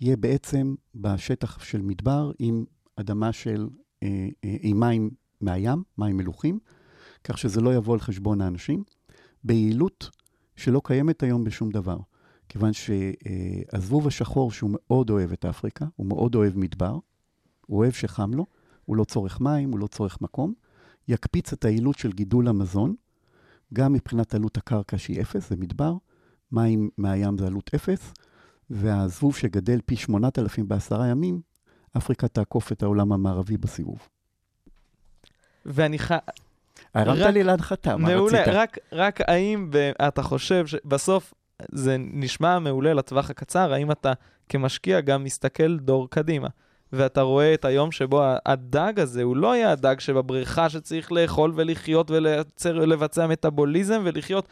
יהיה 0.00 0.16
בעצם 0.16 0.74
בשטח 0.94 1.64
של 1.64 1.82
מדבר 1.82 2.30
עם 2.38 2.64
אדמה 2.96 3.32
של, 3.32 3.68
עם 4.42 4.80
מים 4.80 5.10
מהים, 5.40 5.82
מים 5.98 6.16
מלוכים, 6.16 6.58
כך 7.24 7.38
שזה 7.38 7.60
לא 7.60 7.74
יבוא 7.74 7.94
על 7.94 8.00
חשבון 8.00 8.40
האנשים, 8.40 8.84
ביעילות 9.44 10.10
שלא 10.56 10.80
קיימת 10.84 11.22
היום 11.22 11.44
בשום 11.44 11.70
דבר. 11.70 11.98
כיוון 12.48 12.70
שהזבוב 12.72 14.06
השחור, 14.06 14.52
שהוא 14.52 14.70
מאוד 14.72 15.10
אוהב 15.10 15.32
את 15.32 15.44
אפריקה, 15.44 15.86
הוא 15.96 16.06
מאוד 16.06 16.34
אוהב 16.34 16.58
מדבר, 16.58 16.98
הוא 17.66 17.78
אוהב 17.78 17.92
שחם 17.92 18.34
לו, 18.34 18.46
הוא 18.84 18.96
לא 18.96 19.04
צורך 19.04 19.40
מים, 19.40 19.70
הוא 19.70 19.78
לא 19.78 19.86
צורך 19.86 20.20
מקום, 20.20 20.54
יקפיץ 21.08 21.52
את 21.52 21.64
היעילות 21.64 21.98
של 21.98 22.12
גידול 22.12 22.48
המזון, 22.48 22.94
גם 23.74 23.92
מבחינת 23.92 24.34
עלות 24.34 24.56
הקרקע 24.56 24.98
שהיא 24.98 25.20
אפס, 25.20 25.48
זה 25.48 25.56
מדבר, 25.56 25.96
מים 26.52 26.90
מהים 26.98 27.38
זה 27.38 27.46
עלות 27.46 27.70
אפס, 27.74 28.12
והזבוב 28.70 29.36
שגדל 29.36 29.80
פי 29.86 29.96
8,000 29.96 30.68
בעשרה 30.68 31.06
ימים, 31.06 31.40
אפריקה 31.96 32.28
תעקוף 32.28 32.72
את 32.72 32.82
העולם 32.82 33.12
המערבי 33.12 33.56
בסיבוב. 33.56 34.08
ואני 35.66 35.98
ח... 35.98 36.12
הרמת 36.94 37.34
לי 37.34 37.42
להנחתה, 37.42 37.96
מה 37.96 38.08
רצית? 38.08 38.16
מעולה, 38.16 38.42
רק, 38.46 38.78
רק 38.92 39.20
האם 39.20 39.70
אתה 40.08 40.22
חושב 40.22 40.66
שבסוף 40.66 41.34
זה 41.72 41.96
נשמע 41.98 42.58
מעולה 42.58 42.94
לטווח 42.94 43.30
הקצר, 43.30 43.72
האם 43.72 43.90
אתה 43.90 44.12
כמשקיע 44.48 45.00
גם 45.00 45.24
מסתכל 45.24 45.76
דור 45.78 46.10
קדימה, 46.10 46.48
ואתה 46.92 47.20
רואה 47.20 47.54
את 47.54 47.64
היום 47.64 47.92
שבו 47.92 48.22
הדג 48.46 49.00
הזה 49.00 49.22
הוא 49.22 49.36
לא 49.36 49.56
יהיה 49.56 49.72
הדג 49.72 50.00
שבבריכה 50.00 50.70
שצריך 50.70 51.12
לאכול 51.12 51.52
ולחיות 51.54 52.10
ולבצע 52.64 53.26
מטאבוליזם 53.26 54.02
ולחיות. 54.04 54.48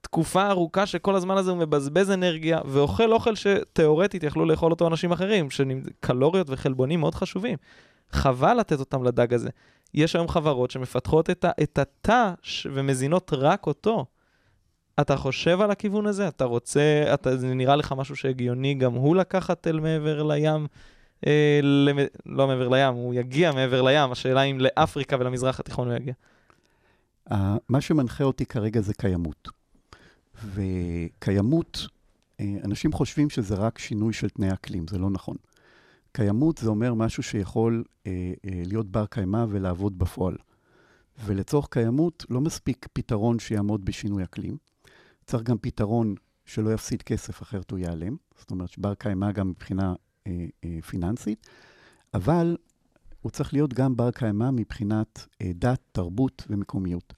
תקופה 0.00 0.48
ארוכה 0.48 0.86
שכל 0.86 1.14
הזמן 1.14 1.36
הזה 1.36 1.50
הוא 1.50 1.58
מבזבז 1.58 2.10
אנרגיה, 2.10 2.60
ואוכל 2.64 3.12
אוכל 3.12 3.34
שתאורטית 3.34 4.22
יכלו 4.22 4.44
לאכול 4.44 4.72
אותו 4.72 4.86
אנשים 4.86 5.12
אחרים, 5.12 5.50
שקלוריות 5.50 6.46
וחלבונים 6.50 7.00
מאוד 7.00 7.14
חשובים. 7.14 7.56
חבל 8.10 8.54
לתת 8.54 8.80
אותם 8.80 9.04
לדג 9.04 9.34
הזה. 9.34 9.48
יש 9.94 10.16
היום 10.16 10.28
חברות 10.28 10.70
שמפתחות 10.70 11.30
את, 11.30 11.78
התא 11.78 12.32
ומזינות 12.72 13.32
רק 13.32 13.66
אותו. 13.66 14.06
אתה 15.00 15.16
חושב 15.16 15.60
על 15.60 15.70
הכיוון 15.70 16.06
הזה? 16.06 16.28
אתה 16.28 16.44
רוצה, 16.44 17.04
אתה, 17.14 17.36
זה 17.36 17.54
נראה 17.54 17.76
לך 17.76 17.94
משהו 17.96 18.16
שהגיוני 18.16 18.74
גם 18.74 18.94
הוא 18.94 19.16
לקחת 19.16 19.66
אל 19.66 19.80
מעבר 19.80 20.22
לים? 20.22 20.66
אה, 21.26 21.60
למ... 21.62 21.98
לא 22.26 22.46
מעבר 22.46 22.68
לים, 22.68 22.94
הוא 22.94 23.14
יגיע 23.14 23.52
מעבר 23.52 23.82
לים, 23.82 24.12
השאלה 24.12 24.42
אם 24.42 24.60
לאפריקה 24.60 25.16
ולמזרח 25.20 25.60
התיכון 25.60 25.88
הוא 25.88 25.96
יגיע. 25.96 26.14
מה 27.68 27.80
שמנחה 27.80 28.24
אותי 28.24 28.46
כרגע 28.46 28.80
זה 28.80 28.94
קיימות. 28.94 29.48
וקיימות, 30.44 31.86
uh, 31.86 32.44
אנשים 32.64 32.92
חושבים 32.92 33.30
שזה 33.30 33.54
רק 33.54 33.78
שינוי 33.78 34.12
של 34.12 34.28
תנאי 34.28 34.52
אקלים, 34.52 34.88
זה 34.88 34.98
לא 34.98 35.10
נכון. 35.10 35.36
קיימות 36.16 36.58
זה 36.58 36.68
אומר 36.68 36.94
משהו 36.94 37.22
שיכול 37.22 37.84
uh, 37.86 38.06
uh, 38.06 38.08
להיות 38.66 38.90
בר 38.90 39.06
קיימא 39.06 39.46
ולעבוד 39.48 39.98
בפועל. 39.98 40.36
ולצורך 41.24 41.68
קיימות 41.70 42.26
לא 42.30 42.40
מספיק 42.40 42.86
פתרון 42.92 43.38
שיעמוד 43.38 43.84
בשינוי 43.84 44.24
אקלים, 44.24 44.56
צריך 45.24 45.42
גם 45.42 45.58
פתרון 45.58 46.14
שלא 46.44 46.72
יפסיד 46.74 47.02
כסף, 47.02 47.42
אחרת 47.42 47.70
הוא 47.70 47.78
ייעלם. 47.78 48.16
זאת 48.38 48.50
אומרת, 48.50 48.68
שבר 48.68 48.94
קיימא 48.94 49.32
גם 49.32 49.48
מבחינה 49.48 49.94
אה, 50.26 50.46
אה, 50.64 50.78
פיננסית, 50.82 51.46
אבל 52.14 52.56
הוא 53.22 53.30
צריך 53.30 53.52
להיות 53.52 53.74
גם 53.74 53.96
בר 53.96 54.10
קיימא 54.10 54.50
מבחינת 54.50 55.26
אה, 55.42 55.50
דת, 55.54 55.80
תרבות 55.92 56.46
ומקומיות. 56.50 57.14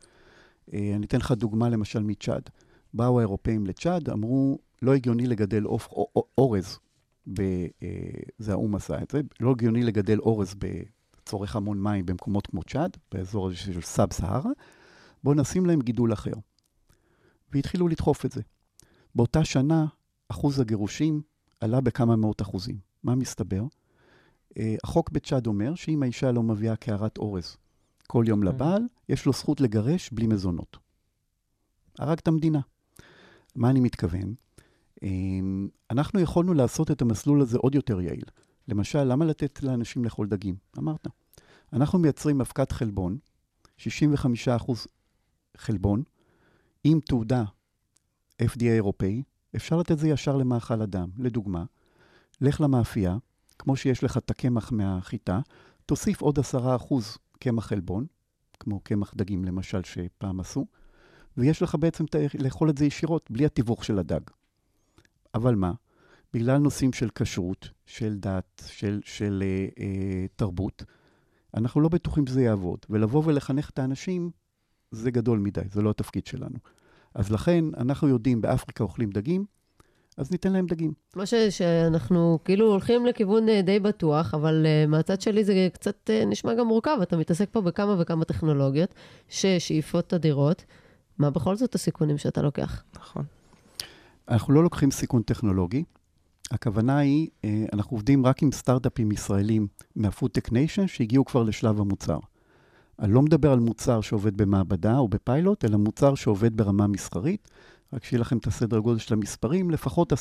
אה, 0.73 0.93
אני 0.97 1.07
אתן 1.07 1.19
לך 1.19 1.33
דוגמה 1.33 1.69
למשל 1.69 2.03
מצ'אד. 2.03 2.51
באו 2.95 3.19
האירופאים 3.19 3.67
לצ'אד, 3.67 4.11
אמרו, 4.11 4.59
לא 4.83 4.95
הגיוני 4.95 5.27
לגדל 5.27 5.63
עוף, 5.65 5.89
אורז, 6.39 6.79
ב, 7.33 7.41
אה, 7.83 7.89
זה 8.39 8.53
האו"ם 8.53 8.75
עשה 8.75 9.03
את 9.03 9.11
זה, 9.11 9.21
לא 9.41 9.51
הגיוני 9.51 9.83
לגדל 9.83 10.19
אורז 10.19 10.55
בצורך 10.59 11.57
המון 11.57 11.83
מים 11.83 12.07
במקומות 12.07 12.47
כמו 12.47 12.63
צ'אד, 12.63 12.97
באזור 13.13 13.47
הזה 13.47 13.57
של 13.57 13.81
סאב 13.81 14.13
סהרה, 14.13 14.51
בואו 15.25 15.35
נשים 15.35 15.67
להם 15.67 15.81
גידול 15.81 16.13
אחר. 16.13 16.33
והתחילו 17.53 17.89
לדחוף 17.89 18.25
את 18.25 18.33
זה. 18.33 18.43
באותה 19.15 19.45
שנה, 19.45 19.87
אחוז 20.29 20.61
הגירושים 20.61 21.23
עלה 21.61 21.81
בכמה 21.81 22.17
מאות 22.17 22.43
אחוזים. 22.43 22.79
מה 23.03 23.15
מסתבר? 23.15 23.63
Uh, 23.63 24.61
החוק 24.85 25.11
בצ'אד 25.11 25.47
אומר 25.47 25.75
שאם 25.75 26.03
האישה 26.03 26.33
לא 26.33 26.43
מביאה 26.43 26.77
קערת 26.77 27.19
אורז 27.19 27.57
כל 28.09 28.25
יום 28.29 28.41
כן. 28.41 28.47
לבעל, 28.47 28.83
יש 29.09 29.27
לו 29.27 29.33
זכות 29.33 29.61
לגרש 29.61 30.11
בלי 30.13 30.27
מזונות. 30.27 30.77
הרג 31.99 32.19
את 32.19 32.29
המדינה. 32.29 32.61
מה 33.57 33.71
אני 33.71 33.81
מתכוון? 33.81 34.35
Um, 35.05 35.71
אנחנו 35.91 36.21
יכולנו 36.21 36.55
לעשות 36.55 36.91
את 36.91 37.03
המסלול 37.03 37.41
הזה 37.41 37.59
עוד 37.59 37.75
יותר 37.75 38.01
יעיל. 38.01 38.25
למשל, 38.69 39.05
למה 39.05 39.25
לתת 39.25 39.63
לאנשים 39.63 40.05
לאכול 40.05 40.27
דגים? 40.27 40.57
אמרת. 40.79 41.07
אנחנו 41.73 41.99
מייצרים 41.99 42.41
אבקת 42.41 42.73
חלבון, 42.73 43.19
65% 43.79 43.83
חלבון, 45.57 46.03
עם 46.85 47.01
תעודה 47.01 47.45
FDA 48.43 48.65
אירופאי, 48.65 49.23
אפשר 49.57 49.77
לתת 49.77 49.99
זה 49.99 50.09
ישר 50.09 50.37
למאכל 50.37 50.83
אדם. 50.83 51.09
לדוגמה, 51.19 51.65
לך 52.41 52.61
למאפייה, 52.61 53.17
כמו 53.59 53.77
שיש 53.77 54.05
לך 54.05 54.17
את 54.17 54.31
הקמח 54.31 54.73
מהחיטה, 54.73 55.41
תוסיף 55.87 56.21
עוד 56.21 56.39
עשרה 56.39 56.77
אחוז 56.77 57.19
קמח 57.39 57.67
חלבון, 57.67 58.07
כמו 58.61 58.81
קמח 58.81 59.15
דגים 59.17 59.45
למשל 59.45 59.85
שפעם 59.85 60.41
עשו, 60.41 60.67
ויש 61.37 61.63
לך 61.63 61.75
בעצם 61.75 62.05
לאכול 62.39 62.71
את 62.71 62.79
זה 62.79 62.85
ישירות, 62.85 63.31
בלי 63.31 63.47
התיווך 63.47 63.85
של 63.85 63.99
הדג. 63.99 64.21
אבל 65.35 65.55
מה? 65.55 65.73
בגלל 66.35 66.59
נושאים 66.59 66.93
של 66.93 67.09
כשרות, 67.15 67.69
של 67.87 68.15
דת, 68.19 68.63
של, 68.67 69.01
של 69.05 69.43
אה, 69.47 69.67
אה, 69.85 70.27
תרבות, 70.37 70.85
אנחנו 71.55 71.81
לא 71.81 71.89
בטוחים 71.89 72.27
שזה 72.27 72.43
יעבוד. 72.43 72.79
ולבוא 72.91 73.23
ולחנך 73.27 73.71
את 73.71 73.79
האנשים, 73.79 74.31
זה 74.91 75.11
גדול 75.11 75.39
מדי, 75.39 75.61
זה 75.71 75.83
לא 75.83 75.91
התפקיד 75.91 76.27
שלנו. 76.27 76.59
אז 77.15 77.33
לכן, 77.33 77.65
אנחנו 77.77 78.09
יודעים, 78.09 78.41
באפריקה 78.41 78.85
אוכלים 78.85 79.11
דגים, 79.11 79.45
אז 80.17 80.31
ניתן 80.31 80.53
להם 80.53 80.67
דגים. 80.67 80.93
מה 81.17 81.27
ש, 81.27 81.35
שאנחנו 81.35 82.39
כאילו 82.45 82.67
הולכים 82.67 83.07
לכיוון 83.07 83.49
אה, 83.49 83.63
די 83.63 83.81
בטוח, 83.81 84.35
אבל 84.35 84.67
uh, 84.67 84.91
מהצד 84.91 85.21
שלי 85.21 85.45
זה 85.45 85.69
קצת 85.73 86.11
uh, 86.11 86.27
נשמע 86.27 86.55
גם 86.55 86.67
מורכב. 86.67 86.99
אתה 87.03 87.17
מתעסק 87.17 87.49
פה 87.53 87.61
בכמה 87.61 87.97
וכמה 87.99 88.25
טכנולוגיות 88.25 88.95
ששאיפות 89.29 90.15
אדירות. 90.15 90.65
מה 91.19 91.31
בכל 91.31 91.57
זאת 91.57 91.75
הסיכונים 91.75 92.19
שאתה 92.19 92.43
לוקח? 92.43 92.85
נכון. 92.97 93.25
אנחנו 94.29 94.55
לא 94.55 94.63
לוקחים 94.63 94.91
סיכון 94.91 95.23
טכנולוגי. 95.23 95.85
הכוונה 96.51 96.99
היא, 96.99 97.29
אנחנו 97.73 97.97
עובדים 97.97 98.27
רק 98.27 98.43
עם 98.43 98.53
סטארט-אפים 98.53 99.13
ישראלים 99.13 99.67
מה 99.97 100.08
FoodTech 100.08 100.53
Nation 100.53 100.87
שהגיעו 100.87 101.25
כבר 101.25 101.43
לשלב 101.43 101.81
המוצר. 101.81 102.19
אני 102.99 103.13
לא 103.13 103.23
מדבר 103.23 103.53
על 103.53 103.59
מוצר 103.59 104.01
שעובד 104.01 104.37
במעבדה 104.37 104.99
או 104.99 105.09
בפיילוט, 105.09 105.65
אלא 105.65 105.77
מוצר 105.77 106.15
שעובד 106.15 106.57
ברמה 106.57 106.87
מסחרית. 106.87 107.49
רק 107.93 108.05
שיהיה 108.05 108.21
לכם 108.21 108.39
את 108.39 108.47
הסדר 108.47 108.79
גודל 108.79 108.99
של 108.99 109.15
המספרים, 109.15 109.71
לפחות 109.71 110.13
10-20 110.13 110.17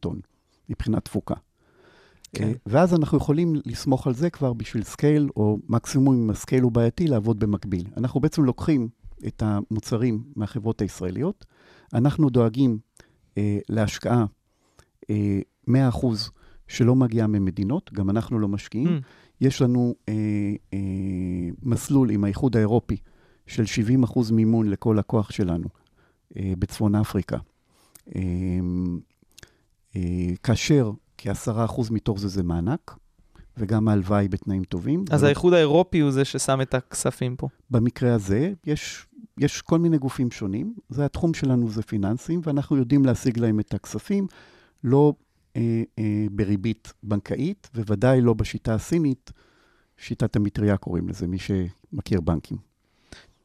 טון 0.00 0.20
מבחינת 0.68 1.04
תפוקה. 1.04 1.34
כן. 2.32 2.44
אה, 2.44 2.52
ואז 2.66 2.94
אנחנו 2.94 3.18
יכולים 3.18 3.54
לסמוך 3.66 4.06
על 4.06 4.14
זה 4.14 4.30
כבר 4.30 4.52
בשביל 4.52 4.82
scale, 4.82 5.28
או 5.36 5.58
מקסימום 5.68 6.22
אם 6.22 6.30
ה 6.30 6.35
scale 6.35 6.62
הוא 6.62 6.72
בעייתי, 6.72 7.06
לעבוד 7.06 7.38
במקביל. 7.38 7.84
אנחנו 7.96 8.20
בעצם 8.20 8.44
לוקחים 8.44 8.88
את 9.26 9.42
המוצרים 9.46 10.22
מהחברות 10.36 10.80
הישראליות, 10.80 11.44
אנחנו 11.94 12.30
דואגים 12.30 12.78
אה, 13.38 13.58
להשקעה 13.68 14.24
אה, 15.10 15.40
100% 15.68 15.72
שלא 16.68 16.94
מגיעה 16.94 17.26
ממדינות, 17.26 17.92
גם 17.92 18.10
אנחנו 18.10 18.38
לא 18.38 18.48
משקיעים. 18.48 18.86
Mm. 18.86 19.00
יש 19.40 19.62
לנו 19.62 19.94
אה, 20.08 20.14
אה, 20.74 20.78
מסלול 21.62 22.10
עם 22.10 22.24
האיחוד 22.24 22.56
האירופי 22.56 22.96
של 23.46 23.62
70% 24.04 24.32
מימון 24.32 24.70
לכל 24.70 24.96
לקוח 24.98 25.30
שלנו 25.30 25.68
אה, 26.36 26.52
בצפון 26.58 26.94
אפריקה. 26.94 27.36
אה, 28.16 28.20
אה, 29.96 30.00
כאשר 30.42 30.90
כ-10% 31.18 31.80
מתוך 31.90 32.20
זה 32.20 32.28
זה 32.28 32.42
מענק, 32.42 32.96
וגם 33.56 33.88
ההלוואה 33.88 34.18
היא 34.18 34.30
בתנאים 34.30 34.64
טובים. 34.64 35.04
אז 35.10 35.22
האיחוד 35.22 35.52
האירופי 35.52 36.00
הוא 36.00 36.10
זה 36.10 36.24
ששם 36.24 36.60
את 36.60 36.74
הכספים 36.74 37.36
פה. 37.36 37.48
במקרה 37.70 38.14
הזה, 38.14 38.52
יש, 38.64 39.06
יש 39.38 39.62
כל 39.62 39.78
מיני 39.78 39.98
גופים 39.98 40.30
שונים. 40.30 40.74
זה 40.88 41.04
התחום 41.04 41.34
שלנו 41.34 41.68
זה 41.68 41.82
פיננסים, 41.82 42.40
ואנחנו 42.44 42.76
יודעים 42.76 43.04
להשיג 43.04 43.38
להם 43.38 43.60
את 43.60 43.74
הכספים, 43.74 44.26
לא 44.84 45.12
אה, 45.56 45.82
אה, 45.98 46.26
בריבית 46.30 46.92
בנקאית, 47.02 47.70
וודאי 47.74 48.20
לא 48.20 48.34
בשיטה 48.34 48.74
הסינית, 48.74 49.32
שיטת 49.96 50.36
המטריה 50.36 50.76
קוראים 50.76 51.08
לזה, 51.08 51.26
מי 51.26 51.38
שמכיר 51.38 52.20
בנקים. 52.20 52.58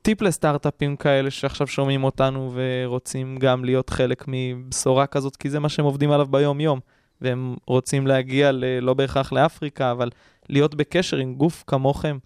טיפ 0.02 0.22
לסטארט-אפים 0.22 0.96
כאלה 0.96 1.32
שעכשיו 1.32 1.68
שומעים 1.68 2.04
אותנו 2.04 2.54
ורוצים 2.54 3.38
גם 3.40 3.66
להיות 3.66 3.90
חלק 3.90 4.26
מבשורה 4.28 5.08
כזאת, 5.08 5.36
כי 5.36 5.50
זה 5.50 5.60
מה 5.60 5.70
שהם 5.70 5.86
עובדים 5.86 6.12
עליו 6.12 6.28
ביום-יום, 6.28 6.80
והם 7.22 7.56
רוצים 7.68 8.08
להגיע 8.08 8.52
ל, 8.52 8.80
לא 8.80 8.94
בהכרח 8.94 9.32
לאפריקה, 9.32 9.92
אבל 9.92 10.10
להיות 10.50 10.76
בקשר 10.76 11.18
עם 11.18 11.36
גוף 11.36 11.64
כמוכם. 11.68 12.18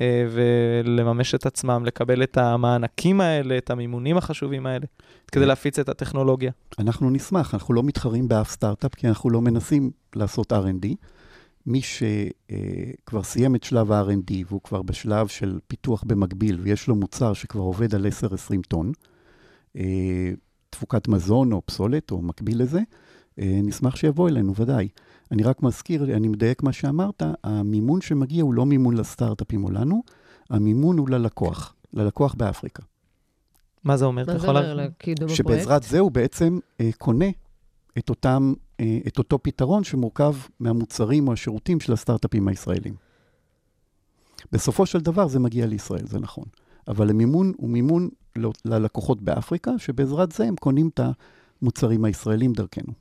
אה, 0.00 0.26
ולממש 0.30 1.34
את 1.34 1.46
עצמם, 1.46 1.82
לקבל 1.84 2.22
את 2.22 2.36
המענקים 2.36 3.20
האלה, 3.20 3.58
את 3.58 3.70
המימונים 3.70 4.16
החשובים 4.16 4.66
האלה, 4.66 4.86
כדי 5.32 5.46
להפיץ 5.46 5.78
את 5.78 5.88
הטכנולוגיה. 5.88 6.50
אנחנו 6.78 7.10
נשמח, 7.10 7.54
אנחנו 7.54 7.74
לא 7.74 7.82
מתחרים 7.82 8.28
באף 8.28 8.50
סטארט-אפ, 8.50 8.94
כי 8.94 9.08
אנחנו 9.08 9.30
לא 9.30 9.40
מנסים 9.40 9.90
לעשות 10.16 10.52
R&D. 10.52 10.86
מי 11.66 11.80
שכבר 11.82 13.22
סיים 13.22 13.54
את 13.54 13.64
שלב 13.64 13.92
ה-R&D 13.92 14.32
והוא 14.48 14.60
כבר 14.60 14.82
בשלב 14.82 15.28
של 15.28 15.58
פיתוח 15.68 16.04
במקביל, 16.06 16.60
ויש 16.60 16.88
לו 16.88 16.94
מוצר 16.94 17.32
שכבר 17.32 17.62
עובד 17.62 17.94
על 17.94 18.06
10-20 18.06 18.62
טון, 18.68 18.92
אה, 19.76 20.30
תפוקת 20.70 21.08
מזון 21.08 21.52
או 21.52 21.62
פסולת 21.66 22.10
או 22.10 22.22
מקביל 22.22 22.62
לזה, 22.62 22.80
אה, 23.38 23.60
נשמח 23.62 23.96
שיבוא 23.96 24.28
אלינו, 24.28 24.54
ודאי. 24.56 24.88
אני 25.32 25.42
רק 25.42 25.62
מזכיר, 25.62 26.16
אני 26.16 26.28
מדייק 26.28 26.62
מה 26.62 26.72
שאמרת, 26.72 27.22
המימון 27.44 28.00
שמגיע 28.00 28.42
הוא 28.42 28.54
לא 28.54 28.66
מימון 28.66 28.96
לסטארט-אפים 28.96 29.64
או 29.64 29.70
לנו, 29.70 30.02
המימון 30.50 30.98
הוא 30.98 31.08
ללקוח, 31.08 31.74
ללקוח 31.92 32.34
באפריקה. 32.34 32.82
מה 33.84 33.96
זה 33.96 34.04
אומר? 34.04 34.24
מה 34.26 34.38
זה 34.38 34.48
אומר 34.48 34.74
לקידום 34.74 35.28
הפרויקט? 35.30 35.36
שבעזרת 35.36 35.82
זה 35.82 35.98
הוא 35.98 36.10
בעצם 36.10 36.58
אה, 36.80 36.90
קונה 36.98 37.28
את, 37.98 38.10
אותם, 38.10 38.52
אה, 38.80 38.98
את 39.06 39.18
אותו 39.18 39.38
פתרון 39.42 39.84
שמורכב 39.84 40.34
מהמוצרים 40.60 41.28
או 41.28 41.32
השירותים 41.32 41.80
של 41.80 41.92
הסטארט-אפים 41.92 42.48
הישראלים. 42.48 42.94
בסופו 44.52 44.86
של 44.86 45.00
דבר 45.00 45.28
זה 45.28 45.38
מגיע 45.38 45.66
לישראל, 45.66 46.06
זה 46.06 46.18
נכון. 46.18 46.44
אבל 46.88 47.10
המימון 47.10 47.52
הוא 47.56 47.70
מימון 47.70 48.08
ללקוחות 48.64 49.22
באפריקה, 49.22 49.78
שבעזרת 49.78 50.32
זה 50.32 50.44
הם 50.44 50.56
קונים 50.56 50.88
את 50.94 51.00
המוצרים 51.62 52.04
הישראלים 52.04 52.52
דרכנו. 52.52 52.92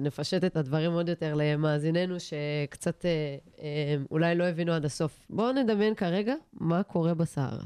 נפשט 0.00 0.44
את 0.44 0.56
הדברים 0.56 0.92
עוד 0.92 1.08
יותר 1.08 1.34
למאזיננו 1.36 2.14
שקצת 2.20 3.04
אה, 3.04 3.36
אה, 3.60 3.96
אולי 4.10 4.34
לא 4.34 4.44
הבינו 4.44 4.72
עד 4.72 4.84
הסוף. 4.84 5.26
בואו 5.30 5.52
נדמיין 5.52 5.94
כרגע 5.94 6.34
מה 6.52 6.82
קורה 6.82 7.14
בסהרה 7.14 7.64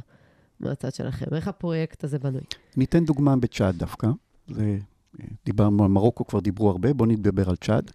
מהצד 0.60 0.94
שלכם, 0.94 1.26
איך 1.34 1.48
הפרויקט 1.48 2.04
הזה 2.04 2.18
בנוי. 2.18 2.42
ניתן 2.76 3.04
דוגמה 3.04 3.36
בצ'אט 3.36 3.74
דווקא. 3.74 4.08
זה, 4.48 4.78
דיברנו 5.44 5.84
על 5.84 5.90
מרוקו, 5.90 6.26
כבר 6.26 6.40
דיברו 6.40 6.70
הרבה, 6.70 6.92
בואו 6.92 7.08
נדבר 7.08 7.50
על 7.50 7.56
צ'אד. 7.56 7.90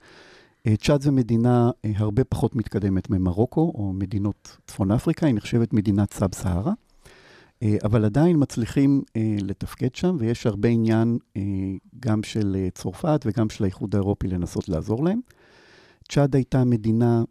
צ'אד 0.78 1.02
זו 1.02 1.12
מדינה 1.12 1.72
הרבה 1.96 2.24
פחות 2.24 2.56
מתקדמת 2.56 3.10
ממרוקו, 3.10 3.62
או 3.76 3.94
מדינות 3.94 4.58
צפון 4.68 4.92
אפריקה, 4.92 5.26
היא 5.26 5.36
נחשבת 5.36 5.74
מדינת 5.74 6.14
סאב-סהרה. 6.14 6.74
אה, 7.64 7.78
אבל 7.84 8.06
עדיין 8.06 8.36
מצליחים 8.40 9.02
אה, 9.16 9.36
לתפקד 9.42 9.96
שם, 9.96 10.16
ויש 10.20 10.46
הרבה 10.46 10.70
עניין 10.70 11.18
אה, 11.38 11.42
גם 12.00 12.24
של 12.24 12.68
צרפת 12.74 13.22
וגם 13.26 13.50
של 13.50 13.64
האיחוד 13.64 13.96
האירופי 13.96 14.28
לנסות 14.28 14.70
לעזור 14.70 15.04
להם. 15.04 15.20
צ'אד 16.10 16.36
הייתה 16.36 16.64
מדינה 16.64 17.24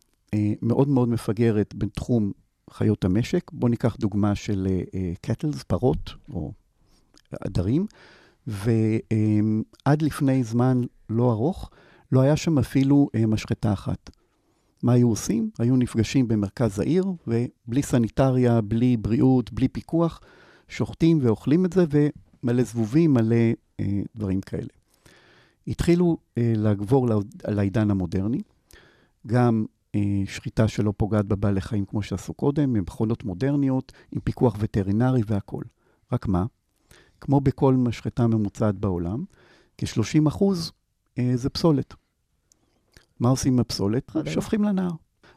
מאוד 0.63 0.89
מאוד 0.89 1.09
מפגרת 1.09 1.75
בתחום 1.75 2.33
חיות 2.71 3.05
המשק. 3.05 3.51
בואו 3.53 3.71
ניקח 3.71 3.97
דוגמה 3.97 4.35
של 4.35 4.69
קטלס, 5.21 5.63
פרות 5.63 6.11
או 6.33 6.53
עדרים, 7.41 7.87
ועד 8.47 10.03
לפני 10.03 10.45
זמן 10.45 10.81
לא 11.11 11.33
ארוך, 11.33 11.71
לא 12.13 12.21
היה 12.21 12.37
שם 12.37 12.59
אפילו 12.59 13.09
משחטה 13.29 13.73
אחת. 13.73 14.11
מה 14.83 14.93
היו 14.93 15.09
עושים? 15.09 15.51
היו 15.59 15.77
נפגשים 15.77 16.29
במרכז 16.29 16.79
העיר, 16.79 17.05
ובלי 17.27 17.83
סניטריה, 17.83 18.61
בלי 18.61 18.97
בריאות, 18.97 19.53
בלי 19.53 19.69
פיקוח, 19.69 20.21
שוחטים 20.69 21.19
ואוכלים 21.23 21.65
את 21.65 21.73
זה, 21.73 21.85
ומלא 21.91 22.63
זבובים, 22.63 23.15
מלא 23.15 23.37
אה, 23.81 24.03
דברים 24.17 24.41
כאלה. 24.41 24.69
התחילו 25.69 26.17
אה, 26.39 26.53
לעבור 26.57 27.09
לעידן 27.49 27.91
המודרני, 27.91 28.41
גם 29.27 29.65
אה, 29.95 30.23
שחיטה 30.27 30.69
שלא 30.69 30.93
פוגעת 30.97 31.27
בבעלי 31.27 31.61
חיים 31.61 31.85
כמו 31.85 32.03
שעשו 32.03 32.35
קודם, 32.35 32.73
במכונות 32.73 33.25
מודרניות, 33.25 33.93
עם 34.13 34.21
פיקוח 34.21 34.57
וטרינרי 34.61 35.23
והכול. 35.27 35.65
רק 36.13 36.29
מה? 36.29 36.45
כמו 37.21 37.41
בכל 37.41 37.75
משחטה 37.75 38.27
ממוצעת 38.27 38.75
בעולם, 38.75 39.25
כ-30 39.79 40.29
אחוז 40.29 40.73
אה, 41.19 41.33
זה 41.35 41.51
פסולת. 41.51 41.95
מה 43.21 43.29
עושים 43.29 43.53
עם 43.53 43.61
הפסולת? 43.61 44.11
שופכים 44.31 44.65
לנהר. 44.65 44.91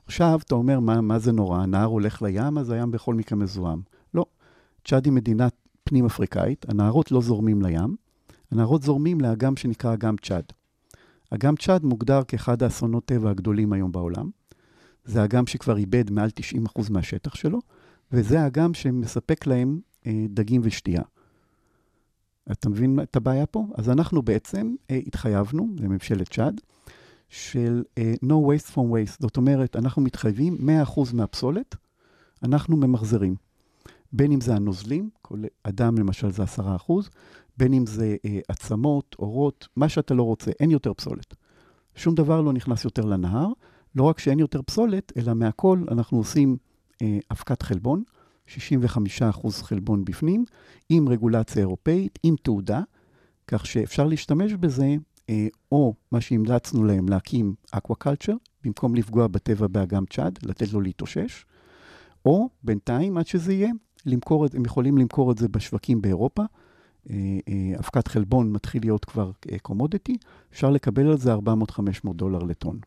עכשיו, 0.05 0.39
אתה 0.45 0.55
אומר, 0.55 0.79
מה, 0.79 1.01
מה 1.01 1.19
זה 1.19 1.31
נורא? 1.31 1.61
הנהר 1.61 1.85
הולך 1.85 2.21
לים, 2.21 2.57
אז 2.57 2.69
הים 2.69 2.91
בכל 2.91 3.15
מקרה 3.15 3.37
מזוהם. 3.37 3.81
לא. 4.13 4.25
צ'אד 4.85 5.05
היא 5.05 5.13
מדינה 5.13 5.47
פנים-אפריקאית, 5.83 6.69
הנהרות 6.69 7.11
לא 7.11 7.21
זורמים 7.21 7.61
לים, 7.61 7.95
הנהרות 8.51 8.83
זורמים 8.83 9.21
לאגם 9.21 9.57
שנקרא 9.57 9.93
אגם 9.93 10.15
צ'אד. 10.17 10.43
אגם 11.29 11.55
צ'אד 11.55 11.83
מוגדר 11.83 12.21
כאחד 12.27 12.63
האסונות 12.63 13.05
טבע 13.05 13.29
הגדולים 13.29 13.73
היום 13.73 13.91
בעולם. 13.91 14.29
זה 15.05 15.23
אגם 15.23 15.47
שכבר 15.47 15.77
איבד 15.77 16.11
מעל 16.11 16.29
90% 16.77 16.91
מהשטח 16.91 17.35
שלו, 17.35 17.59
וזה 18.11 18.41
האגם 18.41 18.73
שמספק 18.73 19.47
להם 19.47 19.79
אה, 20.07 20.25
דגים 20.29 20.61
ושתייה. 20.63 21.01
אתה 22.51 22.69
מבין 22.69 22.99
את 23.03 23.15
הבעיה 23.15 23.45
פה? 23.45 23.67
אז 23.75 23.89
אנחנו 23.89 24.21
בעצם 24.21 24.75
אה, 24.91 24.99
התחייבנו 25.07 25.67
לממשלת 25.79 26.29
צ'אד, 26.33 26.61
של 27.29 27.83
uh, 27.99 28.25
no 28.25 28.33
waste 28.33 28.71
from 28.73 28.77
waste. 28.77 29.17
זאת 29.19 29.37
אומרת, 29.37 29.75
אנחנו 29.75 30.01
מתחייבים 30.01 30.57
100% 30.85 31.13
מהפסולת, 31.13 31.75
אנחנו 32.43 32.77
ממחזרים. 32.77 33.35
בין 34.13 34.31
אם 34.31 34.41
זה 34.41 34.55
הנוזלים, 34.55 35.09
כולל 35.21 35.43
דם 35.63 35.97
למשל 35.97 36.31
זה 36.31 36.43
10%, 36.43 36.91
בין 37.57 37.73
אם 37.73 37.85
זה 37.85 38.15
אה, 38.27 38.29
עצמות, 38.47 39.15
עורות, 39.19 39.67
מה 39.75 39.89
שאתה 39.89 40.13
לא 40.13 40.23
רוצה, 40.23 40.51
אין 40.59 40.71
יותר 40.71 40.93
פסולת. 40.93 41.35
שום 41.95 42.15
דבר 42.15 42.41
לא 42.41 42.53
נכנס 42.53 42.85
יותר 42.85 43.05
לנהר. 43.05 43.47
לא 43.95 44.03
רק 44.03 44.19
שאין 44.19 44.39
יותר 44.39 44.61
פסולת, 44.61 45.11
אלא 45.17 45.33
מהכל 45.33 45.83
אנחנו 45.91 46.17
עושים 46.17 46.57
אה, 46.93 47.05
אבקת 47.31 47.61
חלבון, 47.61 48.03
65% 48.47 48.51
חלבון 49.51 50.05
בפנים, 50.05 50.45
עם 50.89 51.09
רגולציה 51.09 51.61
אירופאית, 51.61 52.19
עם 52.23 52.35
תעודה, 52.43 52.81
כך 53.47 53.65
שאפשר 53.65 54.07
להשתמש 54.07 54.53
בזה 54.53 54.83
אה, 54.83 54.95
או 55.71 55.93
מה 56.11 56.21
שהמלצנו 56.21 56.83
להם, 56.83 57.09
להקים 57.09 57.53
aquaculture, 57.71 58.33
במקום 58.63 58.95
לפגוע 58.95 59.27
בטבע 59.27 59.67
באגם 59.67 60.05
צ'אד, 60.05 60.39
לתת 60.43 60.73
לו 60.73 60.81
להתאושש, 60.81 61.45
או 62.25 62.49
בינתיים, 62.63 63.17
עד 63.17 63.27
שזה 63.27 63.53
יהיה, 63.53 63.69
למכור 64.05 64.45
את, 64.45 64.55
הם 64.55 64.65
יכולים 64.65 64.97
למכור 64.97 65.31
את 65.31 65.37
זה 65.37 65.47
בשווקים 65.47 66.01
באירופה. 66.01 66.43
אה, 67.09 67.15
אה, 67.47 67.79
אבקת 67.79 68.07
חלבון 68.07 68.51
מתחיל 68.51 68.81
להיות 68.83 69.05
כבר 69.05 69.31
קומודיטי, 69.61 70.17
אפשר 70.53 70.69
לקבל 70.69 71.07
על 71.07 71.17
זה 71.17 71.33
400-500 71.33 71.37
דולר 72.13 72.39
לטון. 72.39 72.79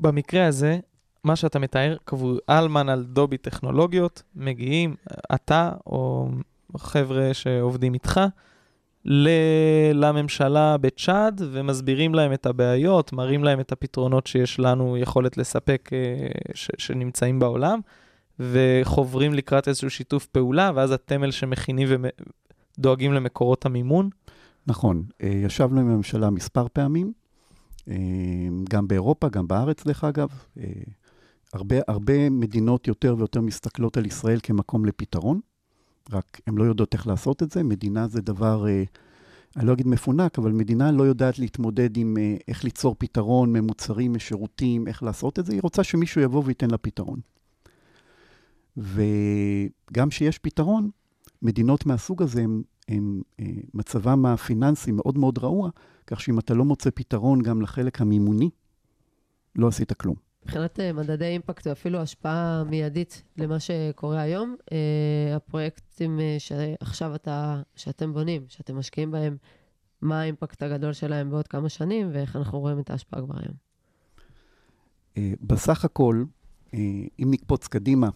במקרה 0.00 0.46
הזה, 0.46 0.78
מה 1.24 1.36
שאתה 1.36 1.58
מתאר, 1.58 1.96
קבעו 2.04 2.36
אלמן 2.50 2.88
על 2.88 3.04
דובי 3.04 3.38
טכנולוגיות, 3.38 4.22
מגיעים, 4.34 4.94
אתה 5.34 5.72
או 5.86 6.30
חבר'ה 6.76 7.34
שעובדים 7.34 7.94
איתך, 7.94 8.20
לממשלה 9.94 10.76
בצ'אד 10.76 11.40
ומסבירים 11.52 12.14
להם 12.14 12.32
את 12.32 12.46
הבעיות, 12.46 13.12
מראים 13.12 13.44
להם 13.44 13.60
את 13.60 13.72
הפתרונות 13.72 14.26
שיש 14.26 14.60
לנו 14.60 14.96
יכולת 14.96 15.36
לספק 15.36 15.90
אה, 15.92 16.28
ש- 16.54 16.70
שנמצאים 16.78 17.38
בעולם, 17.38 17.80
וחוברים 18.40 19.34
לקראת 19.34 19.68
איזשהו 19.68 19.90
שיתוף 19.90 20.26
פעולה, 20.26 20.70
ואז 20.74 20.94
אלה 21.12 21.32
שמכינים 21.32 21.88
ודואגים 22.78 23.12
למקורות 23.12 23.66
המימון. 23.66 24.10
נכון, 24.66 25.04
אה, 25.22 25.28
ישבנו 25.28 25.80
עם 25.80 25.90
הממשלה 25.90 26.30
מספר 26.30 26.66
פעמים, 26.72 27.12
אה, 27.88 27.94
גם 28.70 28.88
באירופה, 28.88 29.28
גם 29.28 29.48
בארץ 29.48 29.84
דרך 29.86 30.04
אגב. 30.04 30.28
הרבה, 31.52 31.76
הרבה 31.88 32.30
מדינות 32.30 32.88
יותר 32.88 33.14
ויותר 33.18 33.40
מסתכלות 33.40 33.96
על 33.96 34.06
ישראל 34.06 34.38
כמקום 34.42 34.84
לפתרון. 34.84 35.40
רק 36.10 36.40
הן 36.46 36.54
לא 36.54 36.64
יודעות 36.64 36.94
איך 36.94 37.06
לעשות 37.06 37.42
את 37.42 37.50
זה. 37.50 37.62
מדינה 37.62 38.08
זה 38.08 38.20
דבר, 38.20 38.66
אה, 38.68 38.82
אני 39.56 39.66
לא 39.66 39.72
אגיד 39.72 39.86
מפונק, 39.86 40.38
אבל 40.38 40.52
מדינה 40.52 40.92
לא 40.92 41.02
יודעת 41.02 41.38
להתמודד 41.38 41.96
עם 41.96 42.16
אה, 42.20 42.36
איך 42.48 42.64
ליצור 42.64 42.96
פתרון 42.98 43.52
ממוצרים, 43.52 44.12
משירותים, 44.12 44.88
איך 44.88 45.02
לעשות 45.02 45.38
את 45.38 45.46
זה. 45.46 45.52
היא 45.52 45.60
רוצה 45.62 45.84
שמישהו 45.84 46.20
יבוא 46.20 46.42
וייתן 46.46 46.70
לה 46.70 46.78
פתרון. 46.78 47.20
וגם 48.76 50.08
כשיש 50.08 50.38
פתרון, 50.38 50.90
מדינות 51.42 51.86
מהסוג 51.86 52.22
הזה, 52.22 52.42
הם, 52.42 52.62
הם, 52.88 53.22
אה, 53.40 53.46
מצבם 53.74 54.26
הפיננסי 54.26 54.92
מאוד 54.92 55.18
מאוד 55.18 55.38
רעוע, 55.38 55.70
כך 56.06 56.20
שאם 56.20 56.38
אתה 56.38 56.54
לא 56.54 56.64
מוצא 56.64 56.90
פתרון 56.94 57.42
גם 57.42 57.62
לחלק 57.62 58.00
המימוני, 58.00 58.50
לא 59.56 59.68
עשית 59.68 59.92
כלום. 59.92 60.31
מבחינת 60.44 60.80
אה, 60.80 60.92
מדדי 60.92 61.24
אימפקט 61.24 61.66
ואפילו 61.66 61.98
השפעה 61.98 62.64
מיידית 62.64 63.22
למה 63.36 63.60
שקורה 63.60 64.20
היום, 64.20 64.56
אה, 64.72 65.36
הפרויקטים 65.36 66.20
אה, 66.20 66.36
שעכשיו 66.38 67.14
אתה, 67.14 67.62
שאתם 67.76 68.12
בונים, 68.12 68.44
שאתם 68.48 68.76
משקיעים 68.76 69.10
בהם, 69.10 69.36
מה 70.00 70.20
האימפקט 70.20 70.62
הגדול 70.62 70.92
שלהם 70.92 71.30
בעוד 71.30 71.48
כמה 71.48 71.68
שנים 71.68 72.10
ואיך 72.12 72.36
אנחנו 72.36 72.60
רואים 72.60 72.78
את 72.78 72.90
ההשפעה 72.90 73.20
כבר 73.22 73.34
היום? 73.34 73.54
בסך 75.40 75.84
הכל, 75.84 76.24
אם 76.74 77.28
נקפוץ 77.30 77.66
קדימה 77.66 78.08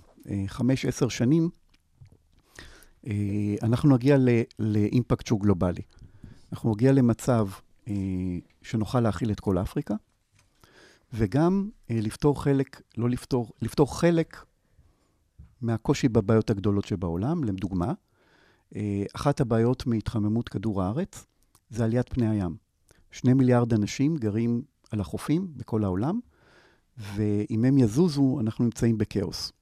חמש, 0.47 0.85
עשר 0.85 1.09
שנים, 1.09 1.51
אנחנו 3.63 3.97
נגיע 3.97 4.17
לאימפקט 4.59 5.27
שהוא 5.27 5.41
גלובלי. 5.41 5.83
אנחנו 6.53 6.73
נגיע 6.73 6.93
למצב 6.93 7.49
שנוכל 8.63 9.01
להכיל 9.01 9.31
את 9.31 9.41
כל 9.41 9.59
אפריקה, 9.59 9.95
וגם 11.13 11.69
אה, 11.91 12.01
לפתור 12.01 12.43
חלק, 12.43 12.83
לא 12.97 13.11
לפתור, 13.11 13.53
לפתור 13.63 14.01
חלק 14.01 14.45
מהקושי 15.61 16.09
בבעיות 16.09 16.51
הגדולות 16.51 16.85
שבעולם. 16.85 17.45
לדוגמה, 17.45 17.93
אה, 18.77 19.05
אחת 19.17 19.41
הבעיות 19.41 19.87
מהתחממות 19.87 20.49
כדור 20.49 20.83
הארץ 20.83 21.27
זה 21.71 21.85
עליית 21.85 22.09
פני 22.09 22.29
הים. 22.29 22.57
שני 23.11 23.33
מיליארד 23.33 23.73
אנשים 23.73 24.17
גרים 24.17 24.63
על 24.91 25.01
החופים 25.01 25.49
בכל 25.57 25.85
העולם, 25.85 26.21
ואם 26.99 27.65
הם 27.65 27.79
יזוזו, 27.79 28.41
אנחנו 28.41 28.65
נמצאים 28.65 28.99
בכאוס. 28.99 29.53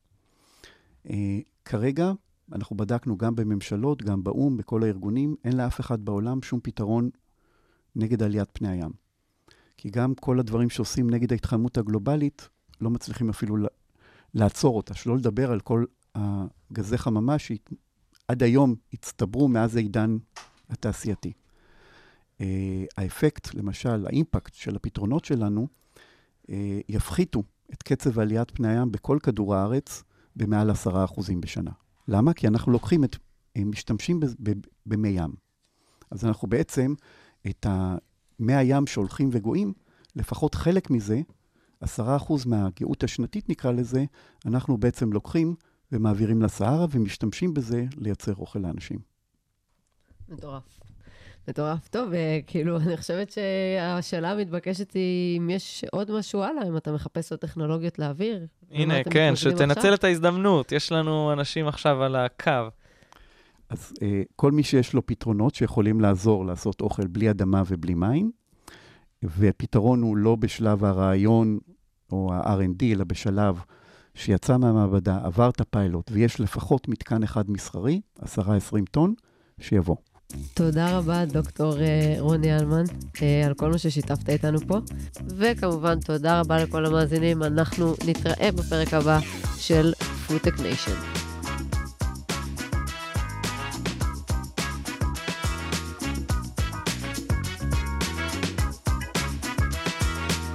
אה, 1.11 1.39
כרגע, 1.65 2.13
אנחנו 2.53 2.77
בדקנו 2.77 3.19
גם 3.19 3.35
בממשלות, 3.35 4.03
גם 4.03 4.25
באו"ם, 4.25 4.57
בכל 4.57 4.83
הארגונים, 4.83 5.37
אין 5.45 5.57
לאף 5.57 5.81
אחד 5.81 6.05
בעולם 6.05 6.43
שום 6.43 6.61
פתרון 6.63 7.11
נגד 7.97 8.23
עליית 8.23 8.49
פני 8.53 8.69
הים. 8.69 9.04
כי 9.77 9.91
גם 9.91 10.15
כל 10.15 10.39
הדברים 10.39 10.71
שעושים 10.71 11.11
נגד 11.11 11.33
ההתחממות 11.33 11.79
הגלובלית, 11.79 12.49
לא 12.81 12.91
מצליחים 12.91 13.29
אפילו 13.29 13.57
לעצור 14.35 14.77
אותה, 14.77 14.95
שלא 14.95 15.17
לדבר 15.17 15.53
על 15.53 15.61
כל 15.61 15.85
הגזי 16.15 16.99
חממה 16.99 17.39
שעד 17.39 18.43
היום 18.43 18.75
הצטברו 18.93 19.49
מאז 19.49 19.77
העידן 19.77 20.17
התעשייתי. 20.71 21.33
Uh, 22.39 22.45
האפקט, 22.97 23.55
למשל, 23.55 24.07
האימפקט 24.07 24.55
של 24.55 24.77
הפתרונות 24.77 25.25
שלנו, 25.25 25.69
uh, 26.43 26.51
יפחיתו 26.89 27.43
את 27.73 27.83
קצב 27.83 28.19
עליית 28.19 28.51
פני 28.51 28.69
הים 28.69 28.93
בכל 28.93 29.19
כדור 29.23 29.55
הארץ 29.55 30.03
במעל 30.37 30.71
10% 30.71 30.75
בשנה. 31.41 31.71
למה? 32.09 32.33
כי 32.35 32.49
אנחנו 32.49 32.73
לוקחים 32.73 33.05
את, 33.05 33.17
משתמשים 33.59 34.21
במי 34.87 35.09
ים. 35.09 35.35
אז 36.11 36.25
אנחנו 36.25 36.49
בעצם, 36.49 36.95
את 37.51 37.67
ה... 37.67 37.97
מי 38.39 38.55
הים 38.55 38.87
שהולכים 38.87 39.29
וגואים, 39.33 39.73
לפחות 40.17 40.55
חלק 40.55 40.91
מזה, 40.91 41.21
עשרה 41.81 42.17
אחוז 42.17 42.47
מהגאות 42.47 43.05
השנתית 43.05 43.49
נקרא 43.49 43.73
לזה, 43.73 44.05
אנחנו 44.47 44.77
בעצם 44.77 45.13
לוקחים 45.13 45.55
ומעבירים 45.93 46.43
לסהרה 46.43 46.87
ומשתמשים 46.91 47.55
בזה 47.55 47.85
לייצר 47.97 48.35
אוכל 48.39 48.59
לאנשים. 48.59 48.99
מטורף. 50.29 50.81
מטורף. 51.49 51.89
טוב, 51.89 52.13
אה, 52.13 52.39
כאילו, 52.47 52.77
אני 52.87 52.97
חושבת 52.97 53.31
שהשאלה 53.31 54.31
המתבקשת 54.31 54.93
היא 54.93 55.39
אם 55.39 55.51
יש 55.51 55.85
עוד 55.93 56.11
משהו 56.11 56.43
הלאה, 56.43 56.69
אם 56.69 56.77
אתה 56.77 56.93
מחפש 56.93 57.33
עוד 57.33 57.41
טכנולוגיות 57.41 57.99
להעביר. 57.99 58.47
הנה, 58.71 59.05
כן, 59.05 59.37
שתנצל 59.37 59.95
את 59.95 60.05
ההזדמנות, 60.05 60.73
יש 60.73 60.93
לנו 60.93 61.33
אנשים 61.33 61.69
עכשיו 61.69 62.03
על 62.03 62.17
הקו. 62.17 62.51
אז 63.75 63.93
אה, 64.03 64.23
כל 64.37 64.53
מי 64.53 64.63
שיש 64.63 64.95
לו 64.95 65.07
פתרונות 65.07 65.55
שיכולים 65.55 66.01
לעזור 66.01 66.47
לעשות 66.47 66.81
אוכל 66.81 67.07
בלי 67.07 67.31
אדמה 67.31 67.63
ובלי 67.67 67.95
מים, 67.95 68.31
והפתרון 69.23 70.03
הוא 70.03 70.17
לא 70.17 70.37
בשלב 70.37 70.85
הרעיון 70.85 71.59
או 72.13 72.33
ה-R&D, 72.33 72.85
אלא 72.85 73.05
בשלב 73.05 73.61
שיצא 74.15 74.57
מהמעבדה, 74.57 75.19
עבר 75.25 75.49
את 75.49 75.61
הפיילוט, 75.61 76.11
ויש 76.13 76.41
לפחות 76.41 76.89
מתקן 76.89 77.23
אחד 77.23 77.51
מסחרי, 77.51 78.01
10-20 78.21 78.27
טון, 78.91 79.15
שיבוא. 79.61 79.97
תודה 80.55 80.99
רבה, 80.99 81.25
דוקטור 81.25 81.81
אה, 81.81 82.17
רוני 82.19 82.57
הלמן, 82.57 82.85
אה, 83.23 83.47
על 83.47 83.55
כל 83.55 83.71
מה 83.71 83.79
ששיתפת 83.79 84.31
איתנו 84.31 84.59
פה. 84.67 84.79
וכמובן, 85.27 86.01
תודה 86.01 86.41
רבה 86.41 86.63
לכל 86.63 86.87
המאזינים. 86.87 87.43
אנחנו 87.43 87.95
נתראה 88.07 88.53
בפרק 88.53 88.95
הבא 88.95 89.19
של 89.57 89.93
FoodTech 90.27 90.61
Nation. 90.61 91.34